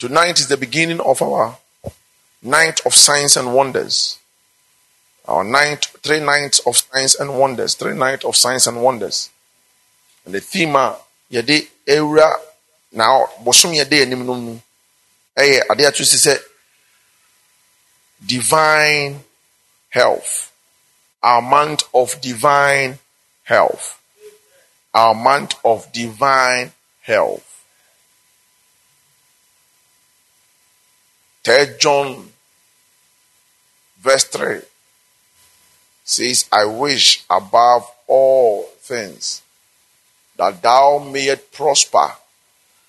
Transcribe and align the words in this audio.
Tonight 0.00 0.40
is 0.40 0.48
the 0.48 0.56
beginning 0.56 0.98
of 1.00 1.20
our 1.20 1.58
night 2.40 2.80
of 2.86 2.94
signs 2.94 3.36
and 3.36 3.52
wonders. 3.52 4.18
Our 5.28 5.44
night, 5.44 5.88
three 6.02 6.20
nights 6.20 6.58
of 6.60 6.78
signs 6.78 7.16
and 7.16 7.38
wonders, 7.38 7.74
three 7.74 7.92
nights 7.94 8.24
of 8.24 8.34
signs 8.34 8.66
and 8.66 8.80
wonders. 8.80 9.28
And 10.24 10.34
the 10.34 10.40
theme, 10.40 10.72
yɛde 11.30 11.68
ewura 11.86 12.34
na 12.92 13.26
bosom 13.44 13.72
yɛde 13.72 14.00
anim 14.00 14.24
no 14.24 14.34
mu 14.36 14.58
ɛyɛ 15.36 15.68
sɛ 15.68 16.38
divine 18.24 19.22
health, 19.90 20.50
our 21.22 21.42
month 21.42 21.82
of 21.92 22.18
divine 22.22 22.98
health, 23.42 24.00
our 24.94 25.14
month 25.14 25.56
of 25.62 25.92
divine 25.92 26.72
health. 27.02 27.59
Third 31.42 31.80
John 31.80 32.30
verse 34.00 34.24
3 34.24 34.60
says, 36.04 36.46
I 36.52 36.64
wish 36.66 37.24
above 37.30 37.86
all 38.06 38.64
things 38.80 39.42
that 40.36 40.60
thou 40.62 40.98
mayest 40.98 41.52
prosper 41.52 42.12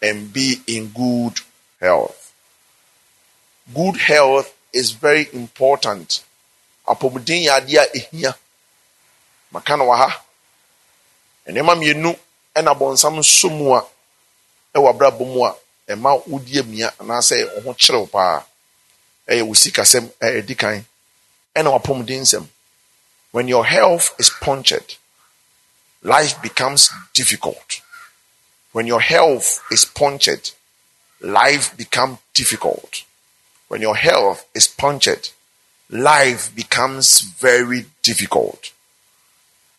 and 0.01 0.33
be 0.33 0.55
in 0.67 0.87
good 0.87 1.39
health. 1.79 2.33
Good 3.73 3.97
health 3.97 4.53
is 4.73 4.91
very 4.91 5.27
important. 5.33 6.23
Apɔmuden 6.87 7.45
yɛ 7.45 7.51
adeɛ 7.59 7.79
a 7.83 7.99
ehia. 7.99 8.35
Maka 9.51 9.77
no 9.77 9.85
wɔ 9.85 9.97
ha. 9.97 10.23
Nneɛma 11.47 11.75
mmienu 11.75 12.17
ɛna 12.55 12.73
bɔnsam 12.77 13.15
nso 13.19 13.49
mu 13.49 13.73
a 13.75 13.85
ɛwɔ 14.75 15.55
ɛma 15.93 16.11
wodi 16.27 16.59
amia 16.59 16.89
anaasɛ 16.99 17.37
ɔho 17.57 17.71
kyerɛw 17.81 18.05
paa. 18.11 18.45
Ɛyɛ 19.27 19.43
wo 19.47 19.53
sikasɛm 19.53 20.05
ɛyɛ 20.21 20.49
eh, 20.51 20.55
kan 20.55 20.85
ɛna 21.55 21.69
wapɔmuden. 21.79 22.47
When 23.31 23.47
your 23.47 23.65
health 23.65 24.13
is 24.19 24.29
punctured, 24.29 24.95
life 26.01 26.41
becomes 26.41 26.89
difficult. 27.13 27.81
When 28.73 28.87
your 28.87 28.99
health 29.01 29.61
is 29.71 29.85
punctured, 29.85 30.51
life 31.21 31.75
becomes 31.77 32.19
difficult. 32.33 33.03
When 33.69 33.81
your 33.81 33.95
health 33.95 34.45
is 34.53 34.67
punctured, 34.67 35.29
life 35.89 36.53
becomes 36.55 37.21
very 37.21 37.85
difficult. 38.01 38.71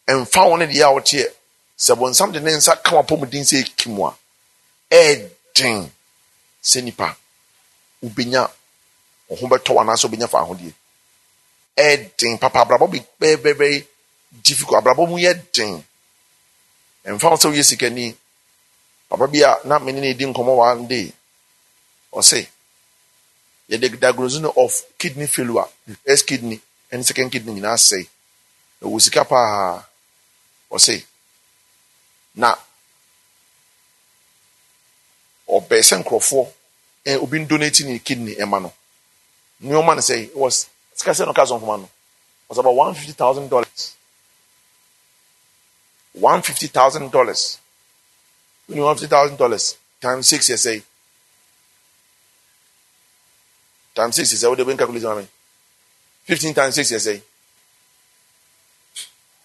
And 0.09 0.27
found 0.29 0.63
the 0.63 0.83
out 0.83 1.09
here, 1.09 1.29
so 1.77 1.95
when 1.95 2.15
something 2.15 2.47
else 2.47 2.69
come 2.85 2.99
up 2.99 3.11
with 3.11 3.33
say 3.47 3.63
kimwa, 3.65 4.15
eh, 4.91 5.27
ɛɛden 5.55 5.91
sɛ 6.63 6.81
nipa 6.83 7.17
wobɛnya 8.03 8.43
ɔho 9.33 9.45
bɛtɔ 9.51 9.81
anaasɛ 9.81 10.05
wobɛnya 10.09 10.29
fa 10.29 10.39
ahodie 10.41 10.73
ɛɛden 11.77 12.39
papa 12.39 12.61
abrabɔ 12.63 12.87
bi 12.91 12.99
bɛɛbɛbɛ 13.21 13.87
difficult. 14.41 14.79
Abrabɔ 14.81 15.07
mu 15.09 15.19
yɛ 15.19 15.35
den. 15.53 15.85
Ɛmfa 17.05 17.31
wo 17.31 17.37
sɛ 17.37 17.49
woyɛ 17.51 17.63
sikani 17.65 18.15
papa 19.09 19.27
bi 19.27 19.43
a 19.43 19.61
na 19.65 19.79
mene 19.79 20.01
ne 20.01 20.13
ɛdi 20.15 20.25
nkɔmmɔ 20.33 20.57
one 20.57 20.87
day 20.87 21.13
ɔse 22.13 22.47
yɛde 23.69 23.99
diagnose 24.01 24.39
no 24.41 24.53
of 24.57 24.73
kidney 24.99 25.27
failure 25.27 25.67
the 25.87 25.95
first 26.07 26.27
kidney 26.27 26.61
and 26.91 27.05
second 27.07 27.31
kidney 27.31 27.55
nyinaa 27.61 27.77
sɛe. 27.77 28.09
Ɛwɔ 28.83 29.01
sika 29.01 29.25
paa 29.25 29.83
ɔse 30.71 31.05
na 32.35 32.55
ɔbɛɛ 35.57 35.83
sɛ 35.89 35.95
nkurɔfoɔ 36.03 36.45
ɛ 37.07 37.23
obi 37.23 37.45
donate 37.45 37.81
ne 37.85 37.99
kidney 37.99 38.35
ɛma 38.37 38.63
no. 38.63 38.73
Nneɛma 39.63 39.95
no 39.97 40.01
sɛ 40.03 40.25
it 40.25 40.37
was 40.37 40.67
sika 40.95 41.25
no 41.27 41.33
ka 41.33 41.45
sɔnfoma 41.45 41.81
no 41.81 41.91
was 42.49 42.59
about 42.59 42.75
one 42.75 42.95
fifty 42.95 43.13
thousand 43.13 43.49
dollars. 43.49 43.95
one 46.13 46.43
fifty 46.43 46.67
thousand 46.67 47.11
dollars. 47.11 47.59
One 48.67 48.95
fifty 48.97 49.09
thousand 49.09 49.37
dollars 49.37 49.77
times 50.01 50.27
six 50.27 50.49
yɛ 50.49 50.57
sɛ 50.57 50.83
times 53.95 54.17
six 54.17 54.33
yɛ 54.33 54.39
sɛ 54.45 54.49
wode 54.49 54.67
bɛ 54.67 54.79
calculate 54.79 55.03
ma 55.05 55.15
mi. 55.17 55.29
fifteen 56.25 56.55
times 56.55 56.75
six 56.75 56.91
yɛ 56.91 56.99
sɛ 56.99 57.23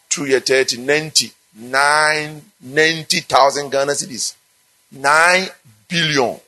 two 0.09 0.23
yɛ 0.23 0.45
thirty 0.45 0.77
ninety 0.77 1.31
nine 1.53 2.51
ninety 2.61 3.19
thousand 3.21 3.69
Ghana 3.69 3.93
cedis. 3.93 4.35
Nine 4.91 5.49
billion. 5.89 6.39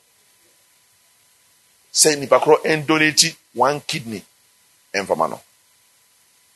Sɛ 1.94 2.16
nipa 2.20 2.40
korɔ 2.40 2.58
ɛndonate 2.64 3.36
one 3.54 3.82
kidney 3.82 4.24
ɛnfama 4.94 5.30
no 5.30 5.42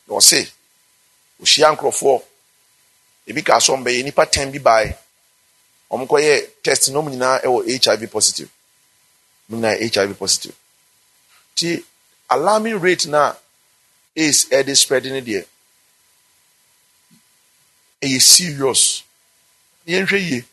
na 0.06 0.14
ɔse 0.14 0.50
ohyia 1.42 1.68
nkurɔfoɔ 1.74 2.22
ebi 3.28 3.42
ka 3.46 3.58
so 3.60 3.74
ɔmbɛyɛ 3.76 4.04
nipa 4.04 4.26
ten 4.26 4.50
bi 4.52 4.58
bae 4.58 4.96
wɔn 5.90 6.06
kɔyɛ 6.06 6.62
test 6.62 6.88
na 6.90 6.98
wɔn 7.00 7.10
nyinaa 7.12 7.42
ɛwɔ 7.42 7.58
hiv 7.66 8.10
positive. 8.10 8.50
Wɔn 9.50 9.60
nyinaa 9.60 10.06
hiv 10.06 10.18
positive. 10.18 10.54
Ti 11.54 11.84
alarming 12.30 12.80
rate 12.80 13.06
na 13.06 13.34
aids 14.16 14.46
ɛde 14.46 14.76
spread 14.76 15.04
ne 15.04 15.20
deɛ. 15.20 15.46
Ɛyɛ 18.02 18.20
serious. 18.20 19.02
Yɛnhwɛ 19.86 20.18
yie 20.30 20.44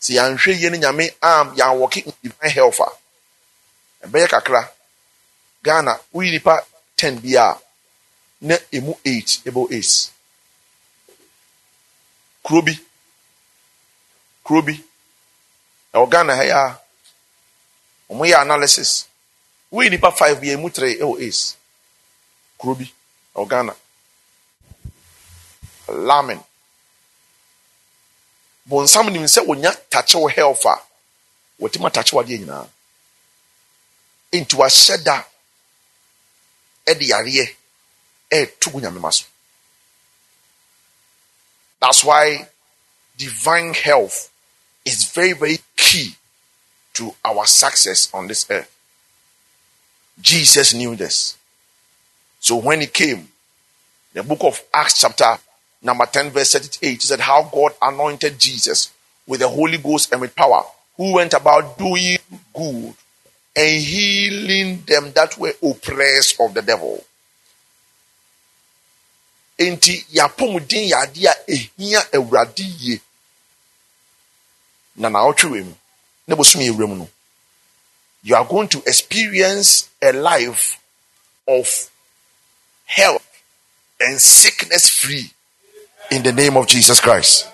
sɛ 0.00 0.10
yɛanhwɛ 0.16 0.52
yie 0.60 0.70
no 0.70 0.76
nyame 0.78 1.14
am 1.22 1.54
yɛanwɔke 1.56 2.14
divine 2.22 2.50
health 2.50 2.80
a. 2.80 2.88
Ɛbɛyɛ 4.06 4.28
kakra. 4.28 4.62
Ghana 5.62 6.00
woyi 6.12 6.30
nipa 6.30 6.66
ten 6.96 7.18
bi 7.20 7.34
a 7.36 7.58
na 8.40 8.56
emu 8.72 8.94
eight 9.04 9.40
ɛbɔ 9.44 9.72
aids 9.72 10.10
kuro 12.42 12.62
bi. 12.62 12.72
Kuro 14.44 14.62
bi. 14.62 14.82
Ɛwɔ 15.94 16.10
ghana 16.10 16.36
ha 16.36 16.42
yi 16.42 16.50
a 16.50 16.80
wɔn 18.10 18.28
yɛ 18.30 18.42
analysis. 18.42 19.06
Woyi 19.72 19.90
nipa 19.90 20.10
five 20.12 20.40
bi 20.40 20.48
emu 20.50 20.70
three 20.70 20.96
ɛwɔ 20.98 21.20
aids 21.20 21.56
kuro 22.58 22.74
bi. 22.74 22.90
Ɛwɔ 23.36 23.48
ghana. 23.48 23.76
Alarming 25.88 26.42
bonsam 28.70 29.06
nim 29.12 29.26
sɛ 29.34 29.40
wonya 29.48 29.70
takyew 29.90 30.30
health 30.36 30.64
a 30.64 30.74
wɔtumi 31.60 31.86
atakyew 31.90 32.18
adeɛ 32.22 32.38
nyinaa. 32.40 32.66
Nti 34.32 34.54
wahyɛ 34.60 35.04
da 35.04 35.16
ɛde 36.86 37.04
yareɛ 37.12 37.46
ɛɛto 38.30 38.72
gu 38.72 38.80
nyamema 38.80 39.12
so. 39.12 39.24
That's 41.80 42.04
why 42.04 42.48
divine 43.16 43.74
health 43.74 44.30
is 44.84 45.04
very 45.04 45.32
very 45.32 45.58
key 45.76 46.16
to 46.94 47.14
our 47.24 47.46
success 47.46 48.08
on 48.14 48.28
this 48.28 48.46
earth. 48.50 48.70
Jesus 50.20 50.74
knew 50.74 50.94
this. 50.96 51.36
So 52.40 52.56
when 52.56 52.80
he 52.80 52.86
came 52.86 53.32
the 54.12 54.22
book 54.22 54.42
of 54.42 54.62
acts 54.72 55.00
chapter 55.00 55.38
number 55.82 56.06
10 56.06 56.30
verse 56.30 56.52
38 56.52 56.90
he 56.90 56.98
said 56.98 57.20
how 57.20 57.42
god 57.52 57.72
anointed 57.82 58.38
jesus 58.38 58.92
with 59.26 59.40
the 59.40 59.48
holy 59.48 59.78
ghost 59.78 60.12
and 60.12 60.20
with 60.20 60.34
power 60.34 60.62
who 60.96 61.14
went 61.14 61.32
about 61.32 61.78
doing 61.78 62.18
good 62.52 62.94
and 63.56 63.82
healing 63.82 64.82
them 64.86 65.12
that 65.12 65.36
were 65.38 65.54
oppressed 65.62 66.40
of 66.40 66.54
the 66.54 66.62
devil. 66.62 67.04
Enti 69.58 70.04
yapɔmuden 70.12 70.88
yɛ 70.90 70.96
adeɛ 71.04 71.28
a 71.28 71.52
ehia 71.52 72.00
awurade 72.12 72.64
yie. 72.80 73.00
Na 74.96 75.08
na 75.08 75.20
ɔtwe 75.20 75.64
mu 75.64 75.74
na 76.26 76.36
bosom 76.36 76.60
no. 76.98 77.08
You 78.22 78.34
are 78.36 78.44
going 78.44 78.68
to 78.68 78.82
experience 78.86 79.88
a 80.02 80.12
life 80.12 80.78
of 81.48 81.90
health 82.86 83.26
and 83.98 84.20
sickness 84.20 84.88
free 84.88 85.32
in 86.10 86.22
the 86.22 86.32
name 86.32 86.56
of 86.56 86.66
Jesus 86.66 87.00
Christ. 87.00 87.48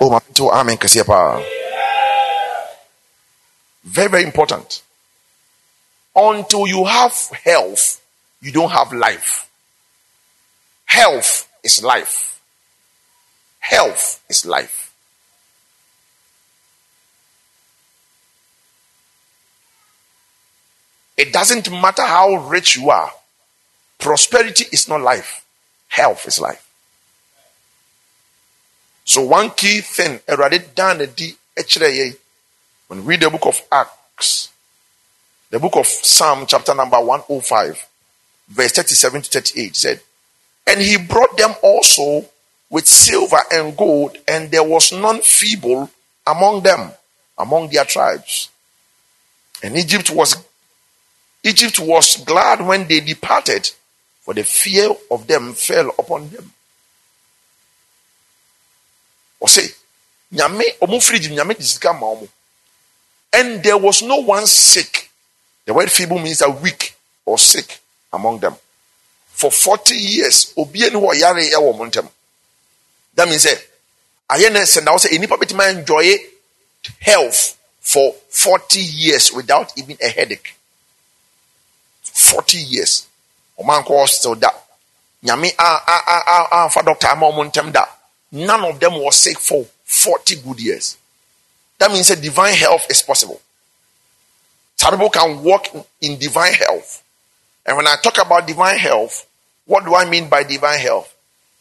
Oh, 0.00 0.10
my 0.10 0.20
amen. 0.50 0.78
Very, 3.84 4.08
very 4.08 4.22
important. 4.24 4.82
Until 6.16 6.66
you 6.66 6.84
have 6.84 7.12
health, 7.44 8.02
you 8.40 8.52
don't 8.52 8.70
have 8.70 8.92
life. 8.92 9.50
Health 10.86 11.48
is 11.62 11.82
life. 11.82 12.40
Health 13.60 14.22
is 14.28 14.44
life. 14.46 14.92
It 21.16 21.34
doesn't 21.34 21.70
matter 21.70 22.02
how 22.02 22.48
rich 22.48 22.76
you 22.76 22.88
are. 22.88 23.12
Prosperity 23.98 24.64
is 24.72 24.88
not 24.88 25.02
life. 25.02 25.44
Health 25.88 26.26
is 26.26 26.40
life. 26.40 26.69
So 29.10 29.22
one 29.22 29.50
key 29.50 29.80
thing, 29.80 30.20
erradate 30.28 30.72
down 30.72 30.98
thechreye 30.98 32.16
when 32.86 33.00
we 33.00 33.06
read 33.06 33.22
the 33.22 33.30
book 33.30 33.44
of 33.44 33.60
Acts, 33.72 34.52
The 35.50 35.58
book 35.58 35.74
of 35.74 35.86
Psalm, 35.88 36.44
chapter 36.46 36.76
number 36.76 37.00
105, 37.00 37.88
verse 38.50 38.70
37 38.70 39.22
to 39.22 39.30
38 39.40 39.74
said, 39.74 40.00
And 40.64 40.80
he 40.80 40.96
brought 40.96 41.36
them 41.36 41.54
also 41.60 42.24
with 42.70 42.86
silver 42.86 43.40
and 43.52 43.76
gold, 43.76 44.16
and 44.28 44.48
there 44.48 44.62
was 44.62 44.92
none 44.92 45.22
feeble 45.22 45.90
among 46.24 46.62
them, 46.62 46.92
among 47.36 47.70
their 47.70 47.84
tribes. 47.84 48.48
And 49.60 49.76
Egypt 49.76 50.10
was 50.10 50.36
Egypt 51.42 51.80
was 51.80 52.22
glad 52.24 52.64
when 52.64 52.86
they 52.86 53.00
departed, 53.00 53.72
for 54.20 54.34
the 54.34 54.44
fear 54.44 54.94
of 55.10 55.26
them 55.26 55.54
fell 55.54 55.92
upon 55.98 56.30
them. 56.30 56.52
Ɔse, 59.42 59.74
nyame 60.32 60.64
ɔmo 60.80 61.00
firi 61.02 61.16
Egypt 61.16 61.34
nyame 61.34 61.54
de 61.56 61.64
sika 61.64 61.92
ma 61.92 62.06
ɔmo, 62.06 62.28
and 63.32 63.62
there 63.62 63.76
was 63.78 64.02
no 64.02 64.16
one 64.16 64.46
sick. 64.46 65.10
The 65.66 65.74
word 65.74 65.90
feeble 65.90 66.18
means 66.18 66.38
that 66.38 66.60
weak 66.60 66.94
or 67.24 67.38
sick 67.38 67.80
among 68.12 68.40
them. 68.40 68.56
For 69.32 69.50
forty 69.50 69.96
years, 69.96 70.52
obi 70.56 70.84
ani 70.84 70.96
hɔ 70.96 71.18
yare 71.18 71.42
ɛwɔ 71.50 71.74
ɔmo 71.74 71.90
ntɛm. 71.90 72.08
That 73.14 73.28
means 73.28 73.44
that 73.44 73.58
ayɛ 74.30 74.52
na 74.52 74.60
sɛ 74.60 74.84
na 74.84 74.92
ɔsɛ 74.94 75.10
enipa 75.10 75.38
betuma 75.38 75.70
enjoy 75.70 76.18
health 77.00 77.56
for 77.80 78.14
forty 78.28 78.80
years 78.80 79.32
without 79.32 79.72
even 79.76 79.96
a 80.00 80.08
headache. 80.08 80.54
40 82.20 82.58
years 82.58 83.06
ɔman 83.58 83.84
kɔ 83.84 84.00
hospital 84.00 84.34
da 84.34 84.50
nyame 85.22 85.54
amfa 85.56 86.82
doctor 86.84 87.08
ama 87.08 87.26
ɔmo 87.26 87.50
ntɛm 87.50 87.72
da 87.72 87.86
none 88.32 88.64
of 88.64 88.80
them 88.80 88.92
was 88.94 89.16
sick 89.16 89.38
for 89.38 89.66
40 89.84 90.36
good 90.36 90.60
years. 90.60 90.96
That 91.78 91.90
means 91.90 92.08
that 92.08 92.20
divine 92.20 92.54
health 92.54 92.86
is 92.90 93.02
possible. 93.02 93.40
Some 94.76 94.94
people 94.94 95.10
can 95.10 95.42
walk 95.42 95.66
in 96.00 96.18
divine 96.18 96.52
health. 96.54 97.02
And 97.66 97.76
when 97.76 97.86
i 97.86 97.96
talk 98.02 98.16
about 98.24 98.46
divine 98.46 98.78
health 98.78 99.26
what 99.70 99.84
do 99.84 99.94
i 99.94 100.04
mean 100.04 100.28
by 100.28 100.42
divine 100.42 100.80
health? 100.80 101.14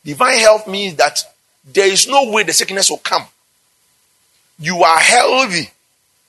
Divine 0.04 0.40
health 0.40 0.68
means 0.68 0.96
that 0.96 1.20
there 1.64 1.86
is 1.86 2.08
no 2.08 2.32
way 2.32 2.42
the 2.42 2.54
sickness 2.54 2.90
will 2.90 2.98
come. 2.98 3.24
You 4.58 4.82
are 4.82 5.00
healthy 5.00 5.70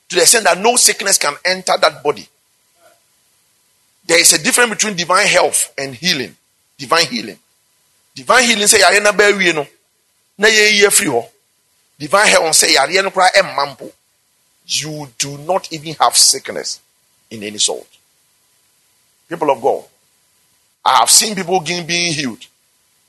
to 0.09 0.15
the 0.15 0.21
extent 0.21 0.43
that 0.43 0.59
no 0.59 0.75
sickness 0.75 1.17
can 1.17 1.33
enter 1.43 1.73
that 1.81 2.03
body. 2.03 2.29
There 4.05 4.19
is 4.19 4.31
a 4.33 4.43
difference 4.43 4.69
between 4.69 4.95
divine 4.95 5.25
health 5.25 5.73
and 5.75 5.95
healing. 5.95 6.35
Divine 6.77 7.07
healing. 7.07 7.39
Divine 8.13 8.43
healing 8.43 8.67
say 8.67 8.79
bawie 8.79 9.55
no 9.55 9.65
na 10.41 10.47
ye 10.47 10.89
free 10.89 11.07
ho. 11.07 11.29
Divine 11.99 12.27
health 12.27 12.55
say 12.55 12.73
yare 12.73 13.03
no 13.03 13.11
kra 13.11 13.29
emampo. 13.35 13.91
You 14.65 15.07
do 15.17 15.37
not 15.37 15.71
even 15.71 15.93
have 15.95 16.17
sickness 16.17 16.81
in 17.29 17.43
any 17.43 17.59
sort. 17.59 17.87
People 19.29 19.51
of 19.51 19.61
God, 19.61 19.83
I 20.83 20.97
have 20.97 21.09
seen 21.09 21.35
people 21.35 21.59
being 21.61 22.13
healed, 22.13 22.45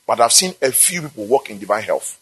but 0.05 0.19
I've 0.21 0.31
seen 0.31 0.53
a 0.61 0.71
few 0.71 1.01
people 1.01 1.25
walk 1.25 1.49
in 1.49 1.57
divine 1.57 1.83
health. 1.83 2.19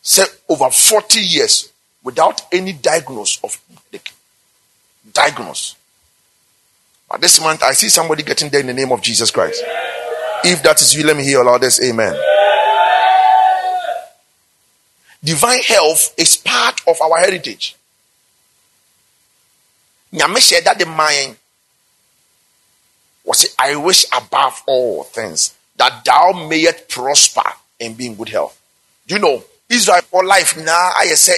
Say 0.00 0.24
over 0.48 0.70
40 0.70 1.20
years 1.20 1.70
without 2.02 2.40
any 2.52 2.72
diagnosis 2.72 3.40
of 3.44 3.60
diagnosis. 5.12 5.76
But 7.10 7.20
this 7.20 7.40
month, 7.40 7.62
I 7.62 7.72
see 7.72 7.88
somebody 7.88 8.22
getting 8.22 8.48
there 8.48 8.60
in 8.60 8.66
the 8.66 8.74
name 8.74 8.92
of 8.92 9.02
Jesus 9.02 9.30
Christ. 9.30 9.62
If 10.44 10.62
that 10.62 10.80
is 10.80 10.94
you, 10.94 11.04
let 11.04 11.16
me 11.16 11.24
hear 11.24 11.46
all 11.46 11.58
this. 11.58 11.82
Amen. 11.82 12.16
Divine 15.26 15.60
health 15.62 16.14
is 16.16 16.36
part 16.36 16.80
of 16.86 17.00
our 17.02 17.18
heritage. 17.18 17.74
Nyame 20.12 20.38
said 20.38 20.64
that 20.64 20.78
the 20.78 20.86
mind 20.86 21.36
was 23.24 23.52
I 23.58 23.74
wish 23.74 24.06
above 24.16 24.62
all 24.68 25.02
things 25.02 25.52
that 25.76 26.04
thou 26.04 26.46
mayest 26.48 26.88
prosper 26.88 27.50
and 27.80 27.96
be 27.96 28.06
in 28.06 28.14
good 28.14 28.28
health. 28.28 28.56
Do 29.08 29.16
you 29.16 29.20
know 29.20 29.42
Israel 29.68 30.00
for 30.02 30.24
life 30.24 30.56
now? 30.56 30.90
I 30.96 31.06
say 31.06 31.34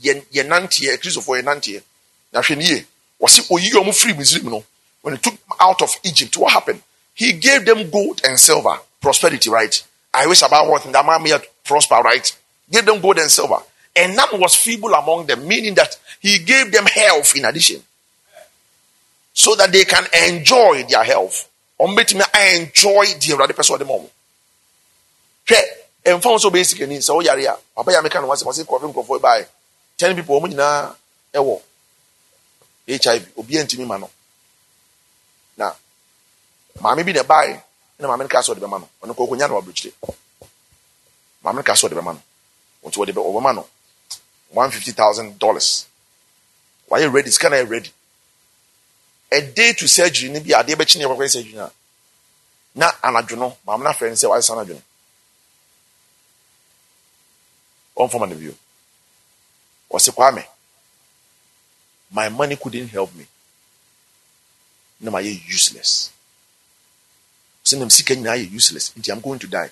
ye 0.00 0.12
nantie, 0.42 1.00
Christopher 1.00 1.24
for 1.24 1.36
ye 1.36 1.42
nantie. 1.44 1.80
Na 2.32 2.40
hwɛ 2.40 2.58
nie, 2.58 2.84
wɔsi 3.22 3.48
oyi 3.48 3.70
ɔmo 3.70 3.94
firi 3.94 4.14
Misrim 4.14 4.50
no 4.50 4.64
when 5.02 5.14
he 5.14 5.20
took 5.20 5.34
them 5.34 5.56
out 5.60 5.80
of 5.82 5.90
Egypt, 6.02 6.36
what 6.36 6.52
happened? 6.52 6.82
He 7.14 7.32
gave 7.34 7.64
them 7.64 7.90
gold 7.90 8.20
and 8.24 8.38
silver, 8.38 8.76
prosperity, 9.00 9.48
right? 9.48 9.82
I 10.12 10.26
wish 10.26 10.42
about 10.42 10.68
what 10.68 10.84
in 10.84 10.92
that 10.92 11.06
man 11.06 11.22
may 11.22 11.38
prosper, 11.64 11.96
right? 12.02 12.36
Gave 12.70 12.86
them 12.86 13.00
gold 13.00 13.18
and 13.18 13.30
silver. 13.30 13.58
And 13.96 14.14
none 14.14 14.40
was 14.40 14.54
feeble 14.54 14.94
among 14.94 15.26
them, 15.26 15.46
meaning 15.46 15.74
that 15.74 15.96
he 16.20 16.38
gave 16.38 16.70
them 16.70 16.86
health 16.86 17.34
in 17.36 17.44
addition. 17.44 17.82
So 19.32 19.54
that 19.56 19.72
they 19.72 19.84
can 19.84 20.04
enjoy 20.28 20.84
their 20.88 21.04
health. 21.04 21.48
Ɔmbɛtumi 21.80 22.22
enjoy 22.56 23.06
the 23.18 23.32
awurade 23.32 23.54
pɛ 23.56 23.62
sɛ 23.64 23.78
ɔde 23.78 23.86
ma 23.86 23.94
ɔmo 23.94 24.08
hwɛ 25.46 26.18
mfa 26.18 26.38
so 26.40 26.50
basic 26.50 26.80
ani 26.82 26.98
sɛ 26.98 27.14
woyare 27.16 27.46
a 27.46 27.56
papa 27.74 27.90
yɛ 27.92 28.02
meka 28.02 28.20
no 28.20 28.28
wasɛ 28.28 28.44
wɔse 28.44 28.64
kɔfe 28.64 28.92
nkurɔfoɔ 28.92 29.20
baɛ 29.20 29.46
ten 29.96 30.14
people 30.14 30.38
ɔmo 30.38 30.46
nyinaa 30.48 30.94
ɛwɔ 31.32 31.60
hiv 32.86 33.32
obiaa 33.36 33.64
ntumi 33.64 33.86
ma 33.86 33.96
no. 33.96 34.10
Na 35.56 35.72
maame 36.82 37.02
bi 37.04 37.12
na 37.12 37.22
ɛbaeɛ 37.22 37.62
na 37.98 38.08
maame 38.08 38.22
no 38.24 38.28
kaa 38.28 38.42
sɛ 38.42 38.54
ɔde 38.54 38.60
bɛma 38.60 38.80
no. 38.80 38.88
Ɔno 39.02 39.14
kɔ 39.14 39.26
ɔkɔnya 39.28 39.48
no 39.48 39.60
wabrɛkyire 39.60 39.92
maame 41.42 41.56
no 41.56 41.62
kaa 41.62 41.74
sɛ 41.74 41.88
ɔde 41.88 41.94
bɛma 41.96 42.12
no 42.12 42.22
nti 42.84 42.96
wɔde 42.98 43.12
ɔbɛma 43.12 43.54
no 43.54 43.68
one 44.50 44.70
fifty 44.70 44.92
thousand 44.92 45.38
dollars. 45.38 45.86
Wayɛ 46.90 47.12
ready? 47.12 47.30
Sika 47.30 47.48
na 47.48 47.56
yɛ 47.56 47.68
ready. 47.70 47.92
A 49.32 49.40
day 49.42 49.72
to 49.74 49.86
surgery 49.86 50.28
ni 50.30 50.40
bi 50.40 50.50
adeɛ 50.50 50.74
bɛkyi 50.74 50.96
ne 50.98 51.04
yɛ 51.04 51.08
kɔkɔɛ 51.16 51.30
surgery 51.30 51.54
na 51.54 51.70
na 52.74 52.90
anadwo 53.02 53.36
no 53.38 53.58
maame 53.66 53.82
no 53.84 53.90
afrɛ 53.90 54.08
no 54.08 54.14
sɛ 54.14 54.28
wayɛ 54.30 54.42
sa 54.42 54.54
anadwo 54.54 54.74
no 54.74 54.82
ɔmfama 57.96 58.28
no 58.28 58.34
bio 58.36 58.54
ɔse 59.92 60.10
kwame 60.14 60.44
my 62.12 62.28
money 62.28 62.56
couldn't 62.56 62.88
help 62.88 63.14
me. 63.14 63.24
Na 65.00 65.10
mayɛ 65.12 65.46
useless. 65.46 66.10
Sɛ 67.64 67.78
nam 67.78 67.90
sika 67.90 68.14
nyinaa 68.14 68.36
yɛ 68.36 68.50
useless. 68.50 68.90
Nti 68.98 69.12
i'm 69.12 69.20
going 69.20 69.38
to 69.38 69.46
die. 69.46 69.70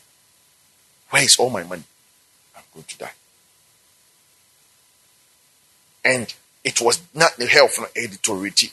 Where 1.10 1.22
is 1.22 1.36
all 1.38 1.50
my 1.50 1.64
money 1.64 1.82
going 2.78 2.86
to 2.86 2.98
die 2.98 3.16
and 6.04 6.34
it 6.64 6.80
was 6.80 7.00
not 7.14 7.36
the 7.36 7.46
health 7.46 7.78
no 7.78 7.86
ɛyɛ 7.86 8.10
deteriorate 8.10 8.72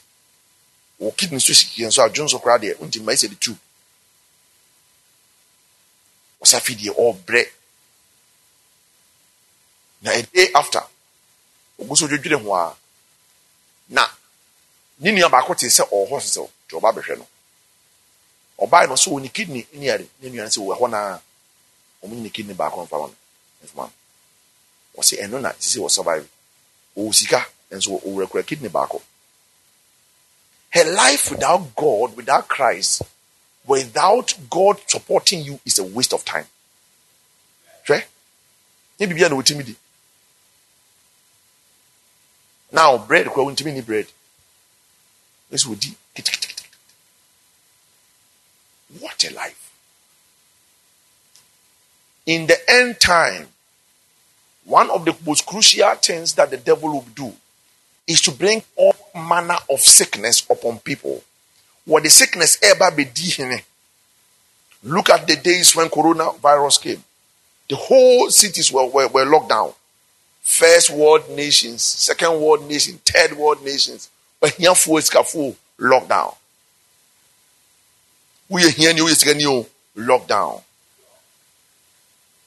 wɔ 1.02 1.16
kidney 1.18 1.40
so 1.40 1.54
sikiɛ 1.54 1.88
nso 1.88 2.02
adwo 2.06 2.24
nso 2.26 2.40
koraa 2.40 2.60
deɛ 2.60 2.78
nti 2.80 3.00
mma 3.00 3.14
sɛ 3.14 3.30
de 3.30 3.36
tu. 3.36 3.58
Ɔsa 6.42 6.62
fi 6.62 6.76
deɛ 6.76 6.92
ɔbrɛ. 6.96 7.52
Na 10.02 10.12
a 10.12 10.22
day 10.22 10.52
after 10.54 10.84
ogu 11.80 11.98
so 11.98 12.08
dwodwere 12.08 12.42
ho 12.42 12.54
a 12.54 12.76
na 13.90 14.08
ne 15.00 15.12
nua 15.12 15.30
baako 15.30 15.56
te 15.58 15.68
sɛ 15.68 15.84
ɔwɔ 15.90 16.10
hospital 16.10 16.50
nti 16.68 16.76
ɔba 16.80 16.94
bɛhwɛ 16.96 17.18
no. 17.18 17.28
Ɔbaa 18.60 18.88
no 18.88 18.96
so 18.96 19.12
wɔ 19.12 19.22
ne 19.22 19.30
kidney 19.30 19.68
ne 19.74 19.86
yɛre 19.86 20.08
ne 20.22 20.30
nua 20.30 20.44
no 20.44 20.50
sɛ 20.50 20.60
wɔ 20.64 20.80
hɔ 20.80 20.90
naa. 20.90 21.20
Ɔmo 22.04 22.14
ne 22.16 22.30
kidney 22.30 22.54
baako 22.56 22.86
mfa 22.86 22.98
wɔn 23.04 23.14
mfama 23.66 23.92
wɔsɛ 24.96 25.22
ɛno 25.24 25.42
na 25.42 25.52
sisi 25.60 25.80
wɔ 25.80 25.90
survive. 25.92 26.28
Ɔwɔ 26.98 27.14
sika 27.14 27.48
nso 27.72 28.00
ɔwurakura 28.02 28.46
kidney 28.46 28.70
baako. 28.70 29.02
Her 30.70 30.86
life 30.86 31.32
without 31.32 31.76
God 31.76 32.16
without 32.16 32.48
Christ 32.48 33.02
without 33.66 34.34
God 34.50 34.80
supporting 34.88 35.42
you 35.42 35.60
is 35.66 35.80
a 35.80 35.84
waste 35.84 36.14
of 36.14 36.24
time. 36.24 36.48
Hwɛ? 37.88 38.06
Ne 39.00 39.08
biribi 39.08 39.26
a 39.26 39.30
na 39.30 39.36
wɔtumi 39.36 39.66
di. 39.66 39.76
Now 42.72 42.98
bread 42.98 43.28
kora 43.28 43.46
wɔntumi 43.48 43.74
ni 43.74 43.82
bread. 43.82 44.08
Ɛsɛ 45.52 45.66
wɔdi 45.68 45.96
kitikiti 46.16 46.56
what 49.00 49.24
a 49.24 49.34
life. 49.34 49.72
In 52.26 52.48
the 52.48 52.58
end 52.70 53.00
time 53.00 53.50
one 54.66 54.90
of 54.90 55.06
the 55.06 55.16
most 55.26 55.46
crucial 55.46 55.90
things 55.96 56.34
that 56.34 56.50
the 56.50 56.58
devil 56.58 56.90
will 56.90 57.06
do 57.16 57.32
is 58.08 58.22
to 58.22 58.32
bring 58.32 58.62
all 58.76 58.96
manner 59.16 59.58
of 59.70 59.80
sickness 59.80 60.46
upon 60.50 60.80
people. 60.80 61.24
What 61.86 62.04
the 62.04 62.10
sickness 62.10 62.58
ever 62.62 62.92
be 62.92 63.08
look 64.84 65.10
at 65.10 65.28
the 65.28 65.36
days 65.36 65.76
when 65.76 65.88
coronavirus 65.88 66.82
came. 66.82 67.04
The 67.70 67.76
whole 67.76 68.30
cities 68.30 68.72
were, 68.72 68.88
were, 68.88 69.08
were 69.08 69.26
locked 69.26 69.50
down. 69.50 69.72
First 70.42 70.92
world 70.92 71.28
nations 71.32 71.82
second 71.82 72.40
world 72.40 72.68
nations 72.68 73.00
third 73.02 73.36
world 73.36 73.64
nations. 73.64 74.10
But 74.40 74.52
here 74.52 74.70
ahiafoɔ 74.70 75.02
sikafoɔ 75.02 75.56
lockdown 75.80 76.36
woyɛ 78.50 78.70
hiani 78.70 79.02
woyɛ 79.02 79.16
sikani 79.16 79.46
o 79.48 79.66
lockdown 79.98 80.62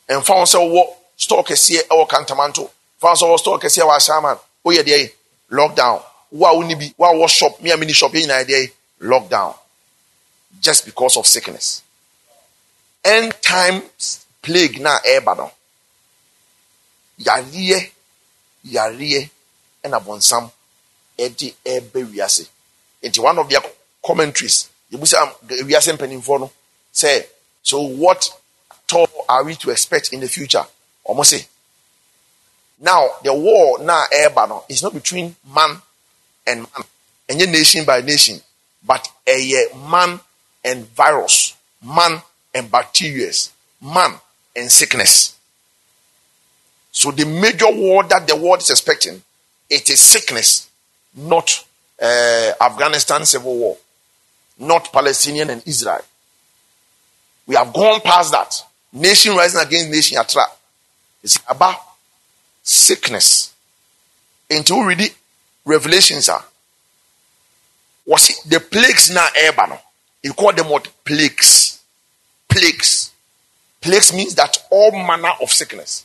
mfa 0.09 0.35
wɔn 0.35 0.47
sɛ 0.47 0.59
wɔwɔ 0.59 0.98
store 1.19 1.43
kɛseɛ 1.45 1.81
ɛwɔ 1.93 2.05
kantamanto. 2.09 2.71
Fa 3.01 3.09
sɛ 3.15 3.25
wɔwɔ 3.29 3.39
store 3.39 3.59
kɛseɛ 3.59 3.85
wɔ 3.89 3.97
asaman 3.97 4.39
woyɛ 4.65 4.83
deɛ 4.89 5.13
lockdown. 5.51 6.03
Wo 6.31 6.47
a 6.47 6.55
woni 6.55 6.75
bi 6.79 6.95
wo 6.97 7.07
a 7.07 7.13
wɔ 7.15 7.29
shop 7.29 7.61
me 7.61 7.71
a 7.71 7.77
mini 7.77 7.93
shop 7.93 8.13
yɛ 8.13 8.23
nyinaa 8.27 8.45
deɛ 8.45 8.73
lockdown. 9.03 9.55
Just 10.61 10.85
because 10.87 11.17
of 11.17 11.27
sickness. 11.27 11.83
End 13.05 13.35
times 13.43 14.25
plague 14.43 14.81
na 14.81 14.99
ɛreba 15.01 15.37
no. 15.37 15.51
Yareɛ 17.21 17.91
yareɛ 18.67 19.31
ɛna 19.85 19.99
bɔnsam 20.05 20.51
ɛde 21.19 21.55
ɛreba 21.65 22.05
wiase. 22.13 22.47
Nti 23.03 23.19
one 23.21 23.39
of 23.39 23.49
their 23.49 23.61
commentaries 24.05 24.69
yɛbusa 24.93 25.19
wiase 25.67 25.93
mpanimfoɔ 25.93 26.41
no 26.41 26.51
say 26.93 27.27
so 27.63 27.81
what 27.81 28.29
toll 28.87 29.09
are 29.29 29.45
we 29.45 29.55
to 29.55 29.71
expect 29.71 30.13
in 30.13 30.21
the 30.21 30.29
future 30.29 30.65
ɔmo 31.09 31.25
say 31.25 31.47
now 32.81 33.09
the 33.25 33.33
war 33.35 33.79
now 33.83 34.05
ɛreba 34.13 34.49
no 34.49 34.65
is 34.69 34.83
not 34.83 34.95
between 34.95 35.35
man 35.55 35.81
and 36.47 36.61
man. 36.61 36.85
Ɛnyɛ 37.29 37.51
nation 37.51 37.85
by 37.85 38.01
nation 38.01 38.41
but 38.85 39.09
a 39.27 39.67
man 39.91 40.21
and 40.65 40.87
virus 40.95 41.55
man 41.83 42.23
and 42.55 42.71
bacteria 42.71 43.31
man 43.81 44.15
and 44.57 44.71
sickness. 44.71 45.35
So 46.93 47.11
the 47.11 47.25
major 47.25 47.71
war 47.71 48.03
that 48.05 48.27
the 48.27 48.37
world 48.37 48.61
is 48.61 48.71
expecting 48.71 49.23
it 49.69 49.89
is 49.91 50.01
sickness 50.01 50.69
not 51.15 51.65
uh, 52.01 52.53
afghanistan 52.61 53.25
civil 53.25 53.57
war 53.57 53.77
not 54.59 54.93
palestinian 54.93 55.51
and 55.51 55.67
israel. 55.67 56.05
We 57.47 57.55
have 57.55 57.73
gone 57.73 58.01
past 58.03 58.33
that. 58.33 58.63
Nation 58.93 59.35
rising 59.35 59.61
against 59.61 59.91
nation 59.91 60.19
atra 60.19 60.45
it's 61.23 61.39
about 61.49 61.77
sickness. 62.63 63.55
Until 64.51 64.87
we 64.87 64.95
read 64.95 65.15
revelations 65.65 66.29
are 66.29 66.45
was 68.07 68.31
it 68.31 68.37
the 68.49 68.61
plagues 68.61 69.11
now 69.11 69.27
ɛreba 69.37 69.79
you 70.23 70.33
call 70.33 70.53
them 70.53 70.69
what? 70.69 70.89
Plagues. 71.05 71.81
Plagues. 72.49 73.13
Plagues 73.81 74.13
means 74.13 74.35
that 74.35 74.57
all 74.71 74.91
manner 74.91 75.31
of 75.41 75.51
sickness. 75.51 76.05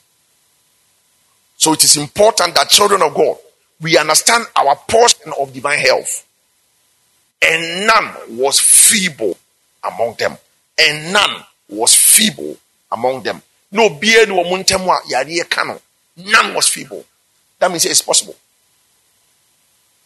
So 1.57 1.73
it 1.73 1.83
is 1.83 1.97
important 1.97 2.55
that 2.55 2.69
children 2.69 3.01
of 3.01 3.13
god 3.13 3.37
we 3.81 3.97
understand 3.97 4.45
our 4.55 4.75
portion 4.87 5.33
of 5.39 5.53
divine 5.53 5.79
health. 5.79 6.25
And 7.41 7.87
none 7.87 8.37
was 8.37 8.59
feeble 8.59 9.37
among 9.83 10.15
them. 10.17 10.37
And 10.79 11.11
none 11.11 11.43
was 11.69 11.93
feeble 11.93 12.57
among 12.91 13.23
them 13.23 13.41
no 13.73 13.89
beer 13.89 14.25
no 14.27 14.43
muntemwa 14.45 15.01
yari 15.09 15.43
kano 15.49 15.79
None 16.17 16.53
was 16.53 16.67
feeble. 16.69 17.05
That 17.59 17.71
means 17.71 17.85
it's 17.85 18.01
possible. 18.01 18.35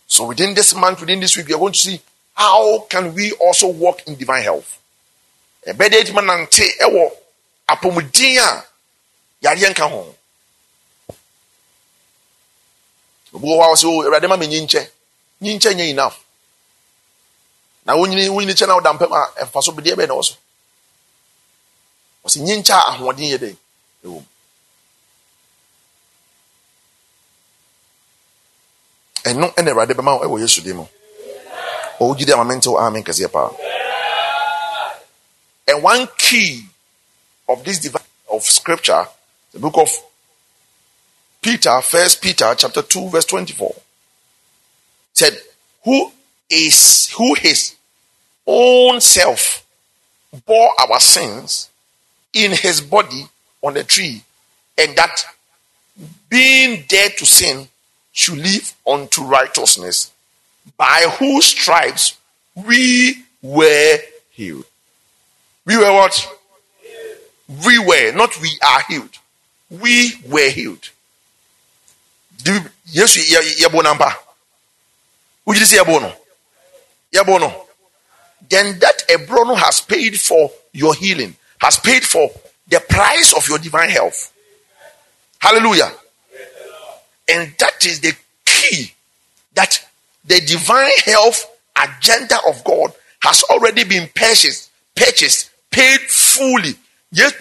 So 0.08 0.26
within 0.28 0.54
this 0.54 0.74
month, 0.76 1.02
within 1.02 1.20
this 1.20 1.36
week, 1.36 1.48
we 1.48 1.54
are 1.54 1.58
going 1.60 1.74
to 1.74 1.80
see 1.80 2.00
how 2.34 2.80
can 2.90 3.14
we 3.14 3.32
also 3.34 3.68
walk 3.68 4.08
in 4.08 4.16
divine 4.16 4.44
health. 4.44 4.74
ɛbɛda 5.68 6.00
adwuma 6.00 6.22
nante 6.24 6.64
ɛwɔ 6.80 7.12
apɔmuden 7.68 8.38
a 8.40 8.64
yareɛ 9.44 9.70
nka 9.74 9.90
ho 9.90 10.16
obi 13.34 13.48
wɔ 13.48 13.58
hɔ 13.60 13.64
a 13.66 13.72
wɔsɛ 13.74 13.86
o 13.86 14.04
awurade 14.04 14.30
ma 14.30 14.38
me 14.38 14.48
nyinkyɛ 14.48 14.88
nyinkyɛ 15.42 15.74
nyɛ 15.76 15.90
enough 15.90 16.24
na 17.86 17.98
wonyini 17.98 18.30
wonyini 18.30 18.56
kyɛ 18.56 18.68
na 18.68 18.76
woda 18.76 18.94
mpɛm 18.94 19.12
a 19.12 19.44
ɛmfa 19.44 19.62
so 19.64 19.74
bedeɛ 19.74 19.96
bɛɛ 20.00 20.08
na 20.08 20.14
wɔ 20.14 20.24
so 20.24 20.36
wɔsɛ 22.28 22.40
nyinkyɛ 22.44 22.74
a 22.74 22.84
ahoɔden 22.92 23.30
yɛ 23.32 23.38
dɛ 23.38 23.50
ɛwɔ 24.04 24.20
mu. 24.20 24.26
Ɛno 29.24 29.54
ɛna 29.56 29.72
awurade 29.72 29.94
bɛma 29.94 30.20
wo 30.20 30.26
ɛwɔ 30.26 30.40
yesu 30.42 30.62
din 30.62 30.76
mu. 30.78 30.86
Ɔwogyi 32.00 32.26
de 32.26 32.34
ama 32.34 32.44
mentew 32.44 32.78
amen 32.78 33.04
kɛseɛ 33.04 33.32
paa. 33.32 33.50
And 35.70 35.84
one 35.84 36.08
key 36.18 36.66
of 37.48 37.64
this 37.64 37.80
divine 37.80 38.04
of 38.32 38.44
scripture 38.44 39.08
the 39.52 39.60
book 39.60 39.78
of 39.78 39.90
peter 41.42 41.82
first 41.82 42.22
peter 42.22 42.54
chapter 42.58 42.82
2 42.82 43.10
verse 43.10 43.26
24 43.26 43.74
said 45.14 45.34
who 45.84 46.12
is 46.50 47.10
who 47.18 47.34
his 47.36 47.76
own 48.46 49.00
self 49.00 49.66
bore 50.46 50.74
our 50.80 51.00
sins 51.00 51.70
in 52.46 52.52
his 52.52 52.82
body 52.82 53.28
on 53.62 53.74
the 53.74 53.84
tree 53.84 54.24
and 54.78 54.96
that 54.96 55.24
being 56.30 56.84
dead 56.88 57.12
to 57.18 57.26
sin 57.26 57.68
should 58.12 58.38
live 58.38 58.74
unto 58.86 59.24
righteousness, 59.24 60.12
by 60.76 61.06
whose 61.20 61.46
stripes 61.46 62.18
we 62.56 63.24
were 63.42 63.98
healed. 64.32 64.66
We 65.66 65.78
were 65.78 65.94
what? 65.94 66.28
We 67.66 67.80
were, 67.80 68.12
not 68.14 68.40
we 68.42 68.58
are 68.66 68.82
healed. 68.88 69.18
We 69.70 70.14
were 70.28 70.50
healed. 70.50 70.90
Yes, 72.86 73.18
yabo 73.62 73.84
number. 73.84 74.10
Would 75.46 75.60
you 75.60 75.66
say 75.66 75.78
yabo 75.78 76.02
no? 77.40 77.66
Then 78.50 78.80
that 78.80 79.04
Ebrono 79.10 79.58
has 79.58 79.82
paid 79.82 80.20
for 80.20 80.52
your 80.72 80.94
healing, 80.94 81.36
has 81.60 81.80
paid 81.80 82.04
for 82.04 82.30
the 82.68 82.80
price 82.90 83.34
of 83.36 83.48
your 83.48 83.58
divine 83.58 83.90
health. 83.90 84.34
Hallelujah. 85.40 85.92
And 87.30 87.54
that 87.60 87.86
is 87.86 88.00
the 88.00 88.14
key 88.46 88.92
that 89.56 89.84
the 90.26 90.40
divine 90.42 90.92
health 91.06 91.46
agenda 91.82 92.38
of 92.48 92.64
God 92.64 92.94
has 93.22 93.44
already 93.50 93.84
been 93.84 94.10
purchased, 94.16 94.70
purchased, 94.96 95.50
paid 95.72 96.00
fully. 96.02 96.76
Yes, 97.12 97.34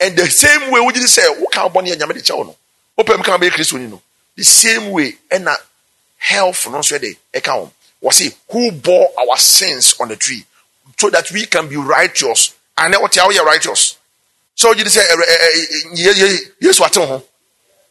and 0.00 0.16
the 0.16 0.26
same 0.26 0.70
way 0.70 0.80
we 0.80 0.92
did 0.92 1.08
say, 1.08 1.22
"Who 1.36 1.46
can 1.52 1.70
born 1.72 1.86
here? 1.86 1.96
Nyame 1.96 2.14
de 2.14 2.32
no." 2.32 2.56
Open 2.96 3.22
can 3.22 3.40
be 3.40 3.50
Christ 3.50 3.74
no. 3.74 4.00
The 4.36 4.44
same 4.44 4.90
way, 4.90 5.16
and 5.30 5.48
health 6.18 6.68
no 6.70 6.80
so 6.82 6.98
dey 6.98 7.16
kan 7.42 7.70
was 8.00 8.18
he 8.18 8.30
who 8.50 8.72
bore 8.72 9.08
our 9.18 9.36
sins 9.36 9.94
on 10.00 10.08
the 10.08 10.16
tree 10.16 10.44
so 10.98 11.10
that 11.10 11.30
we 11.32 11.46
can 11.46 11.68
be 11.68 11.76
righteous. 11.76 12.54
And 12.76 12.94
what 12.94 13.16
are 13.18 13.32
you 13.32 13.40
uh-huh. 13.40 13.46
righteous? 13.46 13.98
So 14.54 14.72
you 14.72 14.84
say, 14.86 15.02
yes, 15.94 16.80
what 16.80 16.94
ho. 16.94 17.22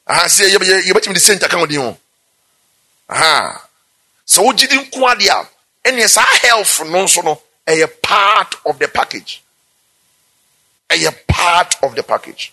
Aha, 0.07 0.27
say, 0.27 0.51
you 0.51 0.93
bet 0.93 1.07
me 1.07 1.13
the 1.13 1.19
center 1.19 1.47
can 1.47 1.67
do. 1.67 1.95
Aha. 3.09 3.67
So 4.25 4.43
you 4.43 4.51
quadia? 4.91 5.47
And 5.85 5.97
yes, 5.97 6.17
our 6.17 6.25
health 6.47 6.81
no 6.89 7.05
so 7.05 7.21
no 7.21 7.41
a 7.69 7.87
part 8.01 8.55
of 8.65 8.79
the 8.79 8.87
package. 8.87 9.43
A 10.91 11.11
part 11.27 11.75
of 11.83 11.95
the 11.95 12.03
package. 12.03 12.51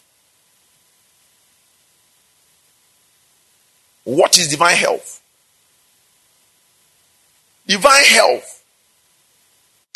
What 4.04 4.38
is 4.38 4.48
divine 4.48 4.76
health? 4.76 5.22
Divine 7.66 8.04
health 8.04 8.64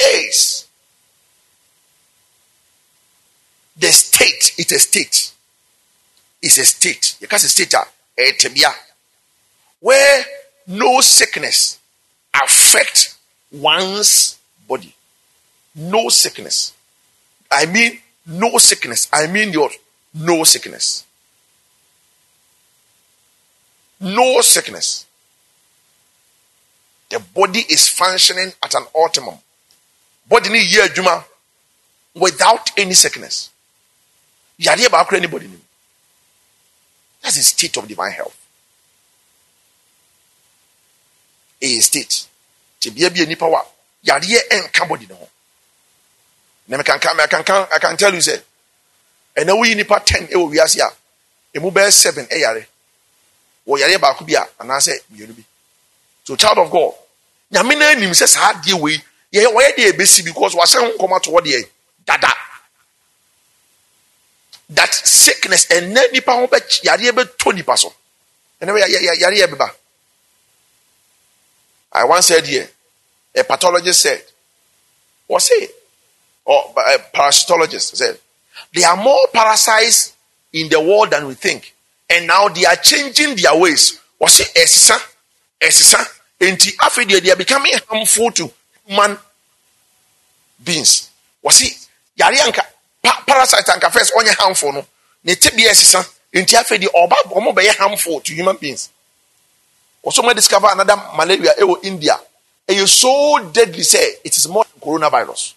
is 0.00 0.66
the 3.76 3.88
state 3.88 4.54
is 4.58 4.72
a 4.72 4.78
state. 4.78 5.32
It's 6.42 6.58
a 6.58 6.64
state. 6.64 7.16
You 7.20 7.28
can't 7.28 7.40
say 7.40 7.48
state 7.48 7.74
ah, 7.74 8.78
where 9.80 10.24
no 10.66 11.00
sickness 11.00 11.78
affect 12.34 13.16
one's 13.52 14.38
body. 14.68 14.94
No 15.74 16.08
sickness. 16.08 16.74
I 17.50 17.66
mean 17.66 18.00
no 18.26 18.58
sickness. 18.58 19.08
I 19.12 19.26
mean 19.26 19.52
your 19.52 19.70
no 20.14 20.44
sickness. 20.44 21.04
No 24.00 24.40
sickness. 24.40 25.06
The 27.10 27.18
body 27.18 27.60
is 27.68 27.88
functioning 27.88 28.52
at 28.62 28.74
an 28.74 28.84
optimum. 28.94 29.34
Body 30.28 30.48
need 30.48 30.72
year 30.72 30.86
juma 30.88 31.24
without 32.14 32.70
any 32.78 32.92
sickness. 32.94 33.50
Yadeɛ 34.60 34.88
baako 34.88 35.16
anybody 35.16 35.48
nim 35.48 35.60
that's 37.22 37.36
a 37.36 37.42
state 37.42 37.76
of 37.76 37.86
divine 37.86 38.12
health. 38.12 38.36
A 41.60 41.78
state. 41.80 42.26
Te 42.78 42.90
bia 42.90 43.10
bi 43.10 43.24
nipa 43.24 43.46
wa 43.48 43.62
yadeɛ 44.06 44.48
ɛnka 44.48 44.88
body 44.88 45.06
ne 45.06 45.14
ho. 45.14 45.28
Na 46.68 46.78
mekanka 46.78 47.14
mekanka 47.14 47.68
i 47.72 47.78
can 47.78 47.96
tell 47.96 48.14
you 48.14 48.20
say 48.20 48.40
ɛna 49.36 49.50
woyi 49.58 49.74
nipa 49.74 50.00
ten 50.06 50.28
ɛwɔ 50.28 50.50
wiase 50.50 50.78
a 50.80 50.90
emu 51.56 51.70
bɛyɛ 51.70 51.92
seven 51.92 52.26
ɛyare. 52.26 52.66
Wɔ 53.66 53.78
yadeɛ 53.80 54.00
baako 54.00 54.24
bi 54.24 54.34
a 54.34 54.46
anaasɛ 54.62 55.00
mmienu 55.12 55.34
bi 55.36 55.44
so 56.24 56.36
child 56.36 56.58
of 56.58 56.70
god 56.70 56.92
nyame 57.52 57.78
na 57.78 57.90
anim 57.90 58.10
sɛ 58.10 58.26
saa 58.28 58.52
adeɛ 58.52 58.80
wei 58.80 59.02
yɛ 59.32 59.46
wɔyɛ 59.46 59.76
deɛ 59.76 59.92
ebesi 59.92 60.24
because 60.24 60.54
wahyɛ 60.54 60.78
ho 60.80 60.92
nkɔmɔ 60.96 61.16
ato 61.16 61.30
hɔ 61.30 61.40
deɛ 61.44 61.68
dada. 62.06 62.32
That 64.70 64.94
sickness 64.94 65.70
and 65.70 65.92
nipa 65.94 66.32
ho 66.32 66.46
bɛ 66.46 66.58
yareɛ 66.82 67.10
bɛtɔ 67.12 67.54
nipa 67.54 67.76
so. 67.76 67.92
Ɛnɛ 68.62 68.78
yare 68.78 69.36
yɛ 69.36 69.46
beba 69.46 69.74
i 71.92 72.04
once 72.04 72.26
said 72.26 72.46
here 72.46 72.70
a 73.34 73.42
pathologist 73.42 74.00
said 74.02 74.22
was 75.26 75.50
it 75.50 75.74
or 76.44 76.72
a 76.76 76.90
eh, 76.92 76.98
parasitologist 77.12 77.96
said 77.96 78.16
there 78.72 78.88
are 78.88 78.96
more 78.96 79.26
parasites 79.32 80.12
in 80.52 80.68
the 80.68 80.80
world 80.80 81.10
than 81.10 81.26
we 81.26 81.34
think 81.34 81.74
and 82.08 82.26
now 82.28 82.48
they 82.48 82.64
are 82.64 82.76
changing 82.76 83.34
their 83.36 83.56
ways. 83.56 83.98
It 84.20 84.54
ɛsesa 84.54 85.00
ɛsesa 85.60 86.06
nti 86.40 86.74
afei 86.78 87.04
deɛ 87.04 87.22
they 87.22 87.30
are 87.30 87.36
becoming 87.36 87.74
harmful 87.88 88.30
to 88.32 88.52
human 88.86 89.18
beings. 90.62 91.10
Was 91.42 91.60
it 91.62 91.76
yare 92.16 92.34
anka 92.36 92.62
pa 93.02 93.22
parasite 93.26 93.66
anka 93.68 93.90
first 93.92 94.12
ɔnyɛ 94.14 94.34
harmful 94.38 94.72
no. 94.72 94.86
Ne 95.24 95.34
tibia 95.34 95.70
ɛsesa 95.70 96.04
nti 96.34 96.54
afei 96.56 96.78
deɛ 96.78 96.88
ɔba 96.94 97.16
ɔmo 97.32 97.52
bɛyɛ 97.54 97.76
harmful 97.76 98.20
to 98.20 98.32
human 98.34 98.56
beings. 98.56 98.88
Wɔso 100.04 100.22
mo 100.24 100.32
discover 100.32 100.68
another 100.72 100.96
malaria 101.16 101.54
ɛwɔ 101.58 101.84
india. 101.84 102.18
Ɛyɛ 102.68 102.88
so 102.88 103.38
deadly 103.52 103.82
say 103.82 104.16
it 104.24 104.36
is 104.36 104.48
more 104.48 104.64
than 104.64 104.80
coronavirus. 104.80 105.54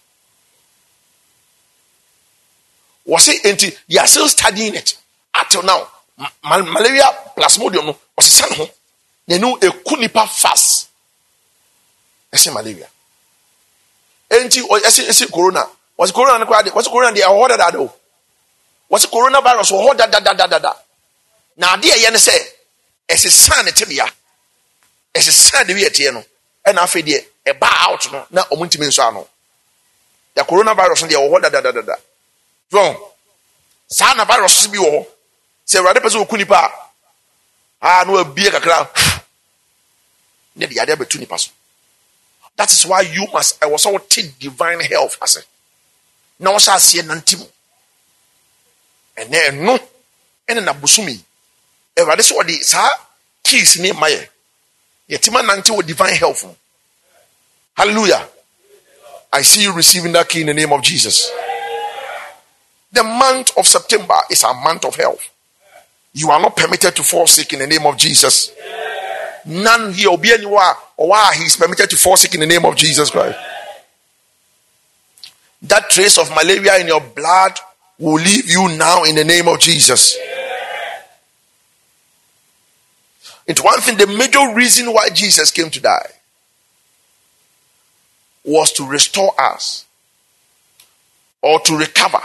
Wɔsi 3.08 3.40
nti 3.42 3.76
they 3.88 3.98
are 3.98 4.06
still 4.06 4.28
studying 4.28 4.74
it. 4.74 4.96
Until 5.34 5.62
now 5.62 5.88
mal 6.44 6.62
malaria 6.62 7.04
plasmodium 7.36 7.86
no 7.86 7.98
ɔsesa 8.18 8.50
ne 8.50 8.56
ho 8.56 8.70
n'anu 9.28 9.58
eku 9.60 9.96
nipa 9.96 10.26
fast 10.26 10.88
ɛsɛ 12.34 12.52
malaria. 12.52 12.88
Nti 14.30 14.60
ɛsɛ 14.62 15.02
ɛsɛ 15.10 15.30
corona. 15.30 15.64
Wɔsi 15.98 16.12
corona 16.12 16.38
ne 16.38 16.44
kora 16.46 16.62
de 16.62 16.70
wɔsi 16.70 16.90
corona 16.90 17.12
de 17.12 17.20
ɛwɔ 17.20 17.48
dada 17.56 17.78
o. 17.80 17.92
Wɔsi 18.90 19.06
coronavirus 19.10 19.70
wɔ 19.70 19.80
hɔ 19.86 19.96
dadadadada 19.96 20.76
na 21.56 21.76
adeɛ 21.76 21.96
yɛ 22.02 22.10
ne 22.12 22.18
sɛ 22.18 22.34
ɛsesa 23.08 23.64
ne 23.64 23.70
tibia 23.72 24.06
ɛsesa 25.14 25.66
de 25.66 25.74
bi 25.74 25.80
yɛ 25.82 25.90
teɛ 25.90 26.12
no. 26.12 26.24
Ɛna 26.66 26.82
afei 26.82 27.02
deɛ 27.02 27.24
ɛba 27.46 27.68
out 27.88 28.12
no 28.12 28.26
na 28.30 28.42
ɔmo 28.44 28.66
ntumi 28.66 28.86
nso 28.88 29.02
ano. 29.06 29.28
Ya 30.36 30.42
coronavirus 30.44 31.02
no 31.02 31.08
deɛ 31.08 31.16
ɛwɔ 31.16 31.30
hɔ 31.30 31.40
dadadadada. 31.42 31.96
So 32.70 33.12
saa 33.88 34.14
na 34.14 34.24
virus 34.24 34.66
bi 34.66 34.78
wɔ 34.78 34.90
hɔ. 34.90 35.06
Sɛ 35.66 35.78
awurade 35.80 36.00
pɛ 36.02 36.08
sɛ 36.10 36.20
oku 36.20 36.36
nipa 36.36 36.56
a 37.80 38.00
a 38.00 38.04
na 38.04 38.12
wabie 38.12 38.50
kakra. 38.50 39.12
Ne 40.56 40.66
de 40.66 40.74
adeɛ 40.80 40.96
bɛtu 40.96 41.18
nipa 41.18 41.38
so. 41.38 41.50
That 42.56 42.70
is 42.70 42.86
why 42.86 43.00
you 43.02 43.26
must 43.32 43.60
ɛwɔ 43.60 43.76
sɛ 43.76 43.92
wɔte 43.92 44.38
divine 44.38 44.80
health 44.80 45.18
ase 45.22 45.42
na 46.38 46.50
wɔhyɛ 46.52 46.74
aseɛ 46.74 47.02
nante 47.02 47.36
mu. 47.36 47.46
Ɛnɛ 49.16 49.48
ɛno 49.48 49.88
ɛne 50.48 50.64
na 50.64 50.72
bosomi 50.72 51.18
awurade 51.96 52.20
sɛ 52.22 52.32
ɔde 52.38 52.64
saa 52.64 52.88
keys 53.42 53.76
ne 53.78 53.92
ma 53.92 54.06
yɛ. 54.06 54.28
Yɛtima 55.10 55.42
nante 55.44 55.70
wɔ 55.70 55.86
divine 55.86 56.14
health 56.14 56.44
hallelujah. 57.76 58.28
I 59.32 59.42
see 59.42 59.62
you 59.64 59.72
receiving 59.72 60.12
that 60.12 60.28
key 60.28 60.42
in 60.42 60.46
the 60.46 60.54
name 60.54 60.72
of 60.72 60.80
jesus. 60.82 61.28
The 62.92 63.02
month 63.02 63.50
of 63.58 63.66
september 63.66 64.14
is 64.30 64.44
a 64.44 64.54
month 64.54 64.84
of 64.84 64.94
health. 64.94 65.28
You 66.12 66.30
are 66.30 66.40
not 66.40 66.56
permitted 66.56 66.94
to 66.94 67.02
fall 67.02 67.26
sick 67.26 67.52
in 67.52 67.58
the 67.58 67.66
name 67.66 67.84
of 67.84 67.96
jesus 67.96 68.52
none 69.46 69.92
here 69.92 70.10
obi 70.10 70.32
anywhere 70.32 70.74
or 70.96 71.08
why 71.08 71.34
he 71.34 71.44
is 71.44 71.56
permitted 71.56 71.88
to 71.90 71.96
fall 71.96 72.16
sick 72.16 72.34
in 72.34 72.40
the 72.40 72.46
name 72.46 72.64
of 72.64 72.76
jesus 72.76 73.10
christ 73.10 73.38
that 75.62 75.88
trace 75.90 76.18
of 76.18 76.30
malaria 76.30 76.78
in 76.78 76.86
your 76.86 77.00
blood 77.00 77.58
will 77.98 78.14
leave 78.14 78.50
you 78.50 78.76
now 78.76 79.04
in 79.04 79.14
the 79.14 79.24
name 79.24 79.48
of 79.48 79.58
Jesus. 79.58 80.16
It's 83.46 83.62
one 83.62 83.80
thing, 83.80 83.98
the 83.98 84.06
major 84.06 84.54
reason 84.54 84.92
why 84.92 85.10
Jesus 85.10 85.50
came 85.50 85.70
to 85.70 85.80
die 85.80 86.10
was 88.42 88.72
to 88.72 88.86
restore 88.86 89.32
us 89.38 89.84
or 91.42 91.60
to 91.60 91.76
recover 91.76 92.20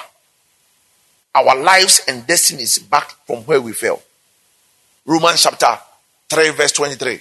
our 1.36 1.56
lives 1.58 2.02
and 2.08 2.26
destinies 2.26 2.80
back 2.80 3.12
from 3.26 3.40
where 3.44 3.62
we 3.62 3.74
fell. 3.74 4.02
Romans 5.06 5.44
chapter 5.44 5.78
3, 6.30 6.50
verse 6.52 6.72
23. 6.74 7.20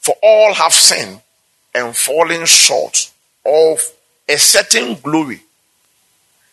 For 0.00 0.14
all 0.22 0.54
have 0.54 0.72
sinned 0.72 1.20
and 1.74 1.96
fallen 1.96 2.46
short 2.46 3.10
of 3.44 3.80
a 4.28 4.36
certain 4.36 4.94
glory 4.94 5.40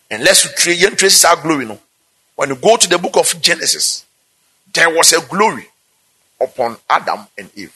unless 0.10 0.46
you 0.46 0.90
trace, 0.92 1.26
our 1.26 1.42
glory. 1.42 1.66
No. 1.66 1.80
When 2.36 2.50
you 2.50 2.56
go 2.56 2.78
to 2.78 2.88
the 2.90 2.98
book 2.98 3.18
of 3.18 3.42
Genesis, 3.42 4.06
there 4.74 4.90
was 4.90 5.14
a 5.14 5.22
glory 5.28 5.66
upon 6.42 6.78
Adam 6.90 7.20
and 7.38 7.50
Eve. 7.56 7.74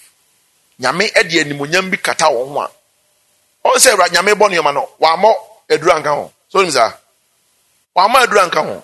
Nyame 0.80 1.10
ɛde 1.14 1.42
animonyam 1.44 1.90
bi 1.90 1.98
kata 1.98 2.26
wɔn 2.26 2.54
ho 2.54 2.60
a 2.62 3.70
ɔn 3.70 3.78
sɛ 3.80 3.98
nyame 4.14 4.34
bɔ 4.34 4.50
nneɛma 4.50 4.74
no 4.74 4.90
wàmɔ 5.02 5.34
aduru 5.70 5.92
anka 5.92 6.10
ho 6.14 6.32
so 6.50 6.62
nim 6.62 6.70
saa 6.72 6.94
wàmɔ 7.96 8.16
aduru 8.26 8.40
anka 8.46 8.84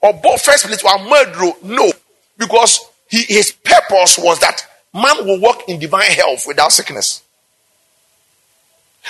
ho 0.00 0.36
first 0.38 0.66
place 0.66 0.82
wàmɔ 0.82 1.24
aduru 1.24 1.62
no 1.64 1.90
because 2.36 2.80
he, 3.08 3.22
his 3.22 3.52
purpose 3.52 4.18
was 4.18 4.38
that 4.40 4.64
man 4.92 5.26
will 5.26 5.40
walk 5.40 5.68
in 5.68 5.78
divine 5.78 6.10
health 6.10 6.46
without 6.46 6.72
sickness. 6.72 7.22